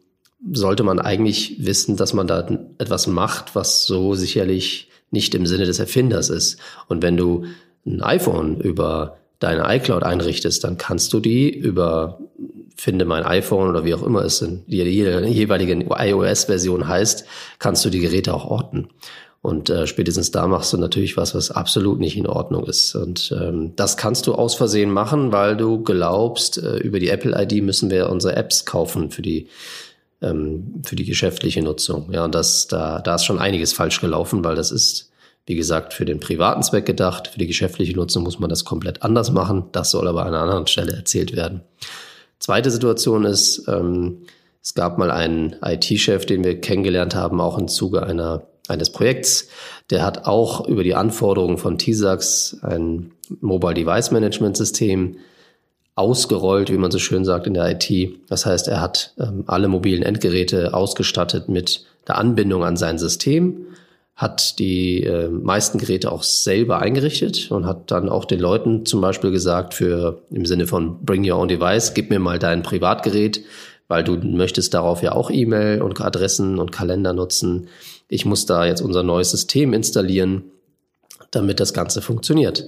sollte 0.51 0.83
man 0.83 0.99
eigentlich 0.99 1.55
wissen, 1.59 1.97
dass 1.97 2.13
man 2.13 2.27
da 2.27 2.47
etwas 2.77 3.07
macht, 3.07 3.55
was 3.55 3.85
so 3.85 4.13
sicherlich 4.13 4.89
nicht 5.11 5.33
im 5.35 5.45
Sinne 5.45 5.65
des 5.65 5.79
Erfinders 5.79 6.29
ist. 6.29 6.59
Und 6.87 7.01
wenn 7.01 7.17
du 7.17 7.45
ein 7.85 8.01
iPhone 8.01 8.59
über 8.59 9.17
deine 9.39 9.73
iCloud 9.75 10.03
einrichtest, 10.03 10.63
dann 10.63 10.77
kannst 10.77 11.13
du 11.13 11.19
die 11.19 11.49
über 11.49 12.19
finde 12.77 13.05
mein 13.05 13.23
iPhone 13.23 13.69
oder 13.69 13.85
wie 13.85 13.95
auch 13.95 14.03
immer 14.03 14.23
es 14.23 14.41
in 14.41 14.63
die 14.67 14.77
jeweilige 14.77 15.73
iOS-Version 15.73 16.87
heißt, 16.87 17.25
kannst 17.57 17.83
du 17.83 17.89
die 17.89 17.99
Geräte 17.99 18.33
auch 18.33 18.45
orten. 18.45 18.89
Und 19.41 19.69
äh, 19.69 19.87
spätestens 19.87 20.31
da 20.31 20.47
machst 20.47 20.73
du 20.73 20.77
natürlich 20.77 21.15
was, 21.15 21.35
was 21.35 21.51
absolut 21.51 21.99
nicht 21.99 22.17
in 22.17 22.27
Ordnung 22.27 22.65
ist. 22.65 22.95
Und 22.95 23.33
ähm, 23.39 23.73
das 23.75 23.95
kannst 23.95 24.27
du 24.27 24.33
aus 24.33 24.55
Versehen 24.55 24.91
machen, 24.91 25.31
weil 25.31 25.55
du 25.55 25.83
glaubst, 25.83 26.57
äh, 26.57 26.77
über 26.77 26.99
die 26.99 27.09
Apple-ID 27.09 27.63
müssen 27.63 27.89
wir 27.89 28.09
unsere 28.09 28.35
Apps 28.35 28.65
kaufen 28.65 29.11
für 29.11 29.21
die 29.21 29.47
ähm, 30.21 30.81
für 30.83 30.95
die 30.95 31.05
geschäftliche 31.05 31.61
Nutzung. 31.61 32.11
Ja, 32.11 32.25
und 32.25 32.33
das 32.33 32.67
da 32.67 32.99
da 32.99 33.15
ist 33.15 33.25
schon 33.25 33.39
einiges 33.39 33.73
falsch 33.73 34.01
gelaufen, 34.01 34.43
weil 34.43 34.55
das 34.55 34.71
ist 34.71 35.11
wie 35.47 35.55
gesagt, 35.55 35.93
für 35.93 36.03
den 36.03 36.19
privaten 36.19 36.61
Zweck 36.61 36.85
gedacht. 36.85 37.29
Für 37.29 37.39
die 37.39 37.47
geschäftliche 37.47 37.95
Nutzung 37.95 38.23
muss 38.23 38.37
man 38.37 38.49
das 38.49 38.65
komplett 38.65 39.01
anders 39.01 39.31
machen. 39.31 39.63
Das 39.71 39.91
soll 39.91 40.07
aber 40.07 40.23
an 40.23 40.33
einer 40.33 40.41
anderen 40.41 40.67
Stelle 40.67 40.91
erzählt 40.91 41.35
werden. 41.35 41.61
Zweite 42.39 42.69
Situation 42.69 43.23
ist, 43.23 43.65
ähm, 43.69 44.23
es 44.61 44.73
gab 44.73 44.97
mal 44.97 45.09
einen 45.09 45.55
IT-Chef, 45.63 46.25
den 46.25 46.43
wir 46.43 46.59
kennengelernt 46.59 47.15
haben, 47.15 47.39
auch 47.39 47.57
im 47.57 47.69
Zuge 47.69 48.03
einer 48.03 48.45
eines 48.69 48.89
Projekts. 48.91 49.47
Der 49.89 50.03
hat 50.03 50.25
auch 50.25 50.67
über 50.67 50.83
die 50.83 50.95
Anforderungen 50.95 51.57
von 51.57 51.77
TISAX 51.77 52.57
ein 52.61 53.11
Mobile 53.41 53.73
Device 53.73 54.11
Management 54.11 54.57
System 54.57 55.17
ausgerollt, 55.97 56.71
wie 56.71 56.77
man 56.77 56.91
so 56.91 56.99
schön 56.99 57.25
sagt 57.25 57.47
in 57.47 57.55
der 57.55 57.71
IT. 57.71 58.11
Das 58.29 58.45
heißt, 58.45 58.67
er 58.67 58.81
hat 58.81 59.13
ähm, 59.19 59.43
alle 59.47 59.67
mobilen 59.67 60.03
Endgeräte 60.03 60.73
ausgestattet 60.75 61.49
mit 61.49 61.85
der 62.07 62.17
Anbindung 62.19 62.63
an 62.63 62.77
sein 62.77 62.99
System, 62.99 63.65
hat 64.15 64.59
die 64.59 65.03
äh, 65.03 65.27
meisten 65.27 65.79
Geräte 65.79 66.11
auch 66.11 66.21
selber 66.21 66.79
eingerichtet 66.79 67.51
und 67.51 67.65
hat 67.65 67.89
dann 67.89 68.09
auch 68.09 68.25
den 68.25 68.39
Leuten 68.39 68.85
zum 68.85 69.01
Beispiel 69.01 69.31
gesagt, 69.31 69.73
für 69.73 70.21
im 70.29 70.45
Sinne 70.45 70.67
von 70.67 71.03
Bring 71.03 71.29
Your 71.29 71.39
Own 71.39 71.47
Device, 71.47 71.95
gib 71.95 72.11
mir 72.11 72.19
mal 72.19 72.37
dein 72.37 72.61
Privatgerät, 72.61 73.43
weil 73.87 74.03
du 74.03 74.17
möchtest 74.17 74.75
darauf 74.75 75.01
ja 75.01 75.13
auch 75.13 75.31
E-Mail 75.31 75.81
und 75.81 75.99
Adressen 75.99 76.59
und 76.59 76.71
Kalender 76.71 77.13
nutzen 77.13 77.69
ich 78.07 78.25
muss 78.25 78.45
da 78.45 78.65
jetzt 78.65 78.81
unser 78.81 79.03
neues 79.03 79.31
System 79.31 79.73
installieren, 79.73 80.43
damit 81.31 81.59
das 81.59 81.73
Ganze 81.73 82.01
funktioniert. 82.01 82.67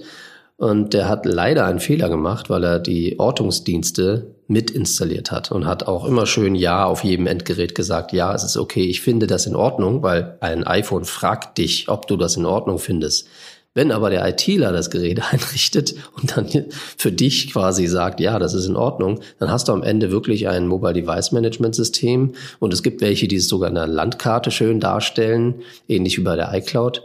Und 0.56 0.92
der 0.92 1.08
hat 1.08 1.24
leider 1.24 1.64
einen 1.64 1.80
Fehler 1.80 2.10
gemacht, 2.10 2.50
weil 2.50 2.62
er 2.64 2.78
die 2.80 3.18
Ortungsdienste 3.18 4.34
mit 4.46 4.70
installiert 4.70 5.30
hat 5.30 5.50
und 5.50 5.64
hat 5.64 5.86
auch 5.86 6.04
immer 6.04 6.26
schön 6.26 6.54
Ja 6.54 6.84
auf 6.84 7.02
jedem 7.02 7.26
Endgerät 7.26 7.74
gesagt, 7.74 8.12
ja, 8.12 8.34
es 8.34 8.44
ist 8.44 8.58
okay, 8.58 8.84
ich 8.84 9.00
finde 9.00 9.26
das 9.26 9.46
in 9.46 9.56
Ordnung, 9.56 10.02
weil 10.02 10.36
ein 10.40 10.66
iPhone 10.66 11.06
fragt 11.06 11.56
dich, 11.56 11.88
ob 11.88 12.06
du 12.06 12.18
das 12.18 12.36
in 12.36 12.44
Ordnung 12.44 12.78
findest. 12.78 13.26
Wenn 13.72 13.92
aber 13.92 14.10
der 14.10 14.26
ITler 14.28 14.72
das 14.72 14.90
Gerät 14.90 15.20
einrichtet 15.32 15.94
und 16.20 16.36
dann 16.36 16.48
für 16.96 17.12
dich 17.12 17.52
quasi 17.52 17.86
sagt, 17.86 18.20
ja, 18.20 18.38
das 18.38 18.54
ist 18.54 18.66
in 18.66 18.76
Ordnung, 18.76 19.20
dann 19.38 19.50
hast 19.50 19.68
du 19.68 19.72
am 19.72 19.82
Ende 19.82 20.10
wirklich 20.10 20.48
ein 20.48 20.66
Mobile 20.66 20.94
Device 20.94 21.32
Management 21.32 21.74
System 21.74 22.32
und 22.58 22.72
es 22.72 22.82
gibt 22.82 23.00
welche, 23.00 23.28
die 23.28 23.36
es 23.36 23.48
sogar 23.48 23.70
in 23.70 23.76
einer 23.76 23.86
Landkarte 23.86 24.50
schön 24.50 24.80
darstellen, 24.80 25.62
ähnlich 25.88 26.18
wie 26.18 26.22
bei 26.22 26.36
der 26.36 26.52
iCloud, 26.52 27.02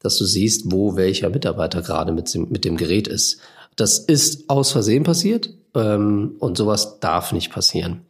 dass 0.00 0.16
du 0.16 0.24
siehst, 0.24 0.72
wo 0.72 0.96
welcher 0.96 1.28
Mitarbeiter 1.28 1.82
gerade 1.82 2.12
mit 2.12 2.32
dem, 2.32 2.48
mit 2.50 2.64
dem 2.64 2.76
Gerät 2.76 3.08
ist. 3.08 3.40
Das 3.76 3.98
ist 3.98 4.48
aus 4.48 4.72
Versehen 4.72 5.02
passiert 5.02 5.50
ähm, 5.74 6.36
und 6.38 6.56
sowas 6.56 6.98
darf 7.00 7.32
nicht 7.32 7.52
passieren. 7.52 8.06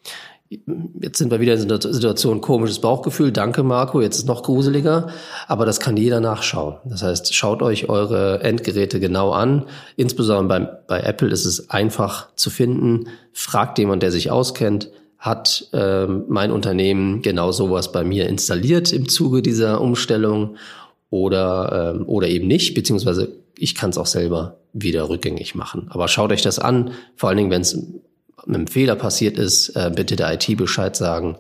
Jetzt 0.49 1.19
sind 1.19 1.31
wir 1.31 1.41
wieder 1.41 1.55
in 1.55 1.69
der 1.69 1.81
Situation 1.81 2.41
komisches 2.41 2.79
Bauchgefühl. 2.79 3.33
Danke, 3.33 3.63
Marco. 3.63 4.01
Jetzt 4.01 4.19
ist 4.19 4.29
noch 4.29 4.43
gruseliger. 4.43 5.09
Aber 5.49 5.67
das 5.67 5.81
kann 5.81 5.97
jeder 5.97 6.21
nachschauen. 6.21 6.77
Das 6.85 7.03
heißt, 7.03 7.35
schaut 7.35 7.63
euch 7.63 7.89
eure 7.89 8.41
Endgeräte 8.43 9.01
genau 9.01 9.33
an. 9.33 9.65
Insbesondere 9.97 10.61
bei, 10.61 10.71
bei 10.87 11.01
Apple 11.01 11.31
ist 11.31 11.47
es 11.47 11.71
einfach 11.71 12.29
zu 12.37 12.51
finden. 12.51 13.09
Fragt 13.33 13.79
jemand, 13.79 14.03
der 14.03 14.13
sich 14.13 14.31
auskennt. 14.31 14.91
Hat 15.19 15.69
ähm, 15.73 16.25
mein 16.29 16.53
Unternehmen 16.53 17.23
genau 17.23 17.51
sowas 17.51 17.91
bei 17.91 18.05
mir 18.05 18.29
installiert 18.29 18.93
im 18.93 19.09
Zuge 19.09 19.43
dieser 19.43 19.81
Umstellung 19.81 20.57
oder, 21.11 21.95
ähm, 21.97 22.09
oder 22.09 22.29
eben 22.29 22.47
nicht, 22.47 22.75
beziehungsweise 22.75 23.33
ich 23.59 23.75
kann 23.75 23.91
es 23.91 23.99
auch 23.99 24.07
selber 24.07 24.59
wieder 24.73 25.09
rückgängig 25.09 25.55
machen. 25.55 25.89
Aber 25.91 26.09
schaut 26.09 26.33
euch 26.33 26.43
das 26.43 26.59
an, 26.59 26.93
vor 27.17 27.31
allen 27.31 27.39
Dingen, 27.39 27.51
wenn 27.51 27.63
es 27.63 27.83
einem 28.49 28.67
Fehler 28.67 28.97
passiert 28.97 29.39
ist, 29.39 29.71
äh, 29.71 29.91
bitte 29.95 30.17
der 30.17 30.33
IT 30.35 30.57
Bescheid 30.57 30.97
sagen, 30.97 31.37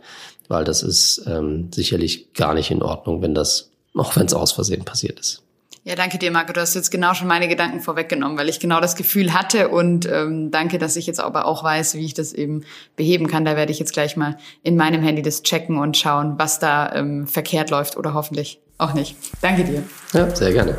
weil 0.48 0.64
das 0.64 0.82
ist 0.82 1.24
ähm, 1.26 1.70
sicherlich 1.72 2.32
gar 2.34 2.54
nicht 2.54 2.70
in 2.70 2.82
Ordnung, 2.82 3.22
wenn 3.22 3.34
das, 3.34 3.70
auch 3.94 4.16
wenn 4.16 4.26
es 4.26 4.34
aus 4.34 4.52
Versehen 4.52 4.84
passiert 4.84 5.20
ist. 5.20 5.42
Ja, 5.86 5.94
danke 5.94 6.18
dir, 6.18 6.32
Marco. 6.32 6.52
Du 6.52 6.60
hast 6.60 6.74
jetzt 6.74 6.90
genau 6.90 7.14
schon 7.14 7.28
meine 7.28 7.46
Gedanken 7.46 7.80
vorweggenommen, 7.80 8.36
weil 8.36 8.48
ich 8.48 8.58
genau 8.58 8.80
das 8.80 8.96
Gefühl 8.96 9.32
hatte 9.32 9.68
und 9.68 10.04
ähm, 10.06 10.50
danke, 10.50 10.78
dass 10.78 10.96
ich 10.96 11.06
jetzt 11.06 11.20
aber 11.20 11.46
auch 11.46 11.62
weiß, 11.62 11.94
wie 11.94 12.04
ich 12.04 12.12
das 12.12 12.32
eben 12.32 12.64
beheben 12.96 13.28
kann. 13.28 13.44
Da 13.44 13.54
werde 13.54 13.70
ich 13.70 13.78
jetzt 13.78 13.92
gleich 13.92 14.16
mal 14.16 14.36
in 14.64 14.74
meinem 14.74 15.00
Handy 15.00 15.22
das 15.22 15.44
checken 15.44 15.78
und 15.78 15.96
schauen, 15.96 16.34
was 16.38 16.58
da 16.58 16.92
ähm, 16.92 17.28
verkehrt 17.28 17.70
läuft 17.70 17.96
oder 17.96 18.14
hoffentlich 18.14 18.58
auch 18.78 18.94
nicht. 18.94 19.14
Danke 19.42 19.62
dir. 19.62 19.84
Ja, 20.12 20.34
sehr 20.34 20.52
gerne. 20.52 20.76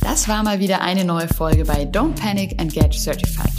Das 0.00 0.26
war 0.26 0.42
mal 0.42 0.58
wieder 0.58 0.80
eine 0.80 1.04
neue 1.04 1.28
Folge 1.28 1.66
bei 1.66 1.82
Don't 1.82 2.18
Panic 2.18 2.58
and 2.58 2.72
Get 2.72 2.94
Certified. 2.94 3.52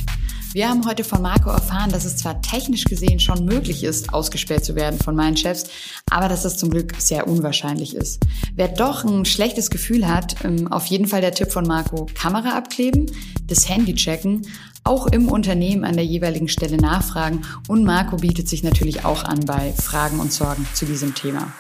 Wir 0.54 0.70
haben 0.70 0.86
heute 0.86 1.04
von 1.04 1.24
Marco 1.24 1.50
erfahren, 1.50 1.90
dass 1.90 2.06
es 2.06 2.18
zwar 2.18 2.40
technisch 2.44 2.84
gesehen 2.84 3.20
schon 3.20 3.44
möglich 3.44 3.84
ist, 3.84 4.14
ausgesperrt 4.14 4.64
zu 4.64 4.76
werden 4.76 5.00
von 5.00 5.16
meinen 5.16 5.36
Chefs, 5.36 5.66
aber 6.12 6.30
dass 6.30 6.44
das 6.44 6.58
zum 6.58 6.70
Glück 6.70 6.94
sehr 7.00 7.28
unwahrscheinlich 7.28 7.96
ist. 7.96 8.22
Wer 8.54 8.68
doch 8.68 9.04
ein 9.04 9.26
schlechtes 9.26 9.72
Gefühl 9.72 10.08
hat, 10.08 10.46
ähm, 10.46 10.72
auf 10.72 10.86
jeden 10.86 11.08
Fall 11.08 11.22
der 11.22 11.34
Tipp 11.34 11.52
von 11.52 11.66
Marco, 11.66 12.06
Kamera 12.14 12.56
abkleben, 12.56 13.10
das 13.48 13.68
Handy 13.68 13.96
checken, 13.96 14.48
auch 14.84 15.08
im 15.08 15.28
Unternehmen 15.28 15.86
an 15.86 15.96
der 15.96 16.06
jeweiligen 16.06 16.48
Stelle 16.48 16.78
nachfragen 16.78 17.42
und 17.68 17.84
Marco 17.84 18.18
bietet 18.18 18.48
sich 18.48 18.62
natürlich 18.62 19.06
auch 19.06 19.24
an 19.24 19.40
bei 19.48 19.74
Fragen 19.74 20.20
und 20.20 20.32
Sorgen 20.32 20.68
zu 20.76 20.86
diesem 20.86 21.16
Thema. 21.16 21.52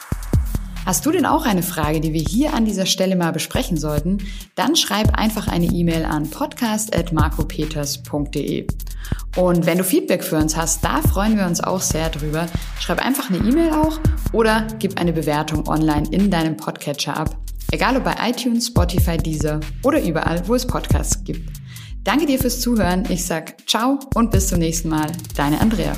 Hast 0.85 1.05
du 1.05 1.11
denn 1.11 1.25
auch 1.25 1.45
eine 1.45 1.63
Frage, 1.63 2.01
die 2.01 2.11
wir 2.13 2.21
hier 2.21 2.53
an 2.53 2.65
dieser 2.65 2.85
Stelle 2.85 3.15
mal 3.15 3.31
besprechen 3.31 3.77
sollten? 3.77 4.17
Dann 4.55 4.75
schreib 4.75 5.17
einfach 5.17 5.47
eine 5.47 5.67
E-Mail 5.67 6.03
an 6.03 6.29
podcast.marcopeters.de. 6.29 8.67
Und 9.37 9.65
wenn 9.65 9.77
du 9.77 9.83
Feedback 9.83 10.23
für 10.23 10.37
uns 10.37 10.57
hast, 10.57 10.83
da 10.83 11.01
freuen 11.01 11.37
wir 11.37 11.45
uns 11.45 11.63
auch 11.63 11.81
sehr 11.81 12.09
drüber. 12.09 12.47
Schreib 12.79 13.03
einfach 13.03 13.29
eine 13.29 13.39
E-Mail 13.39 13.71
auch 13.71 13.99
oder 14.31 14.67
gib 14.79 14.99
eine 14.99 15.13
Bewertung 15.13 15.67
online 15.67 16.07
in 16.11 16.29
deinem 16.29 16.57
Podcatcher 16.57 17.17
ab. 17.17 17.35
Egal 17.71 17.97
ob 17.97 18.03
bei 18.03 18.15
iTunes, 18.29 18.67
Spotify, 18.67 19.17
Deezer 19.17 19.59
oder 19.83 20.03
überall, 20.03 20.47
wo 20.47 20.55
es 20.55 20.67
Podcasts 20.67 21.23
gibt. 21.23 21.49
Danke 22.03 22.25
dir 22.25 22.37
fürs 22.37 22.59
Zuhören. 22.59 23.05
Ich 23.09 23.25
sag 23.25 23.55
ciao 23.67 23.99
und 24.13 24.31
bis 24.31 24.47
zum 24.47 24.59
nächsten 24.59 24.89
Mal. 24.89 25.09
Deine 25.35 25.61
Andrea. 25.61 25.93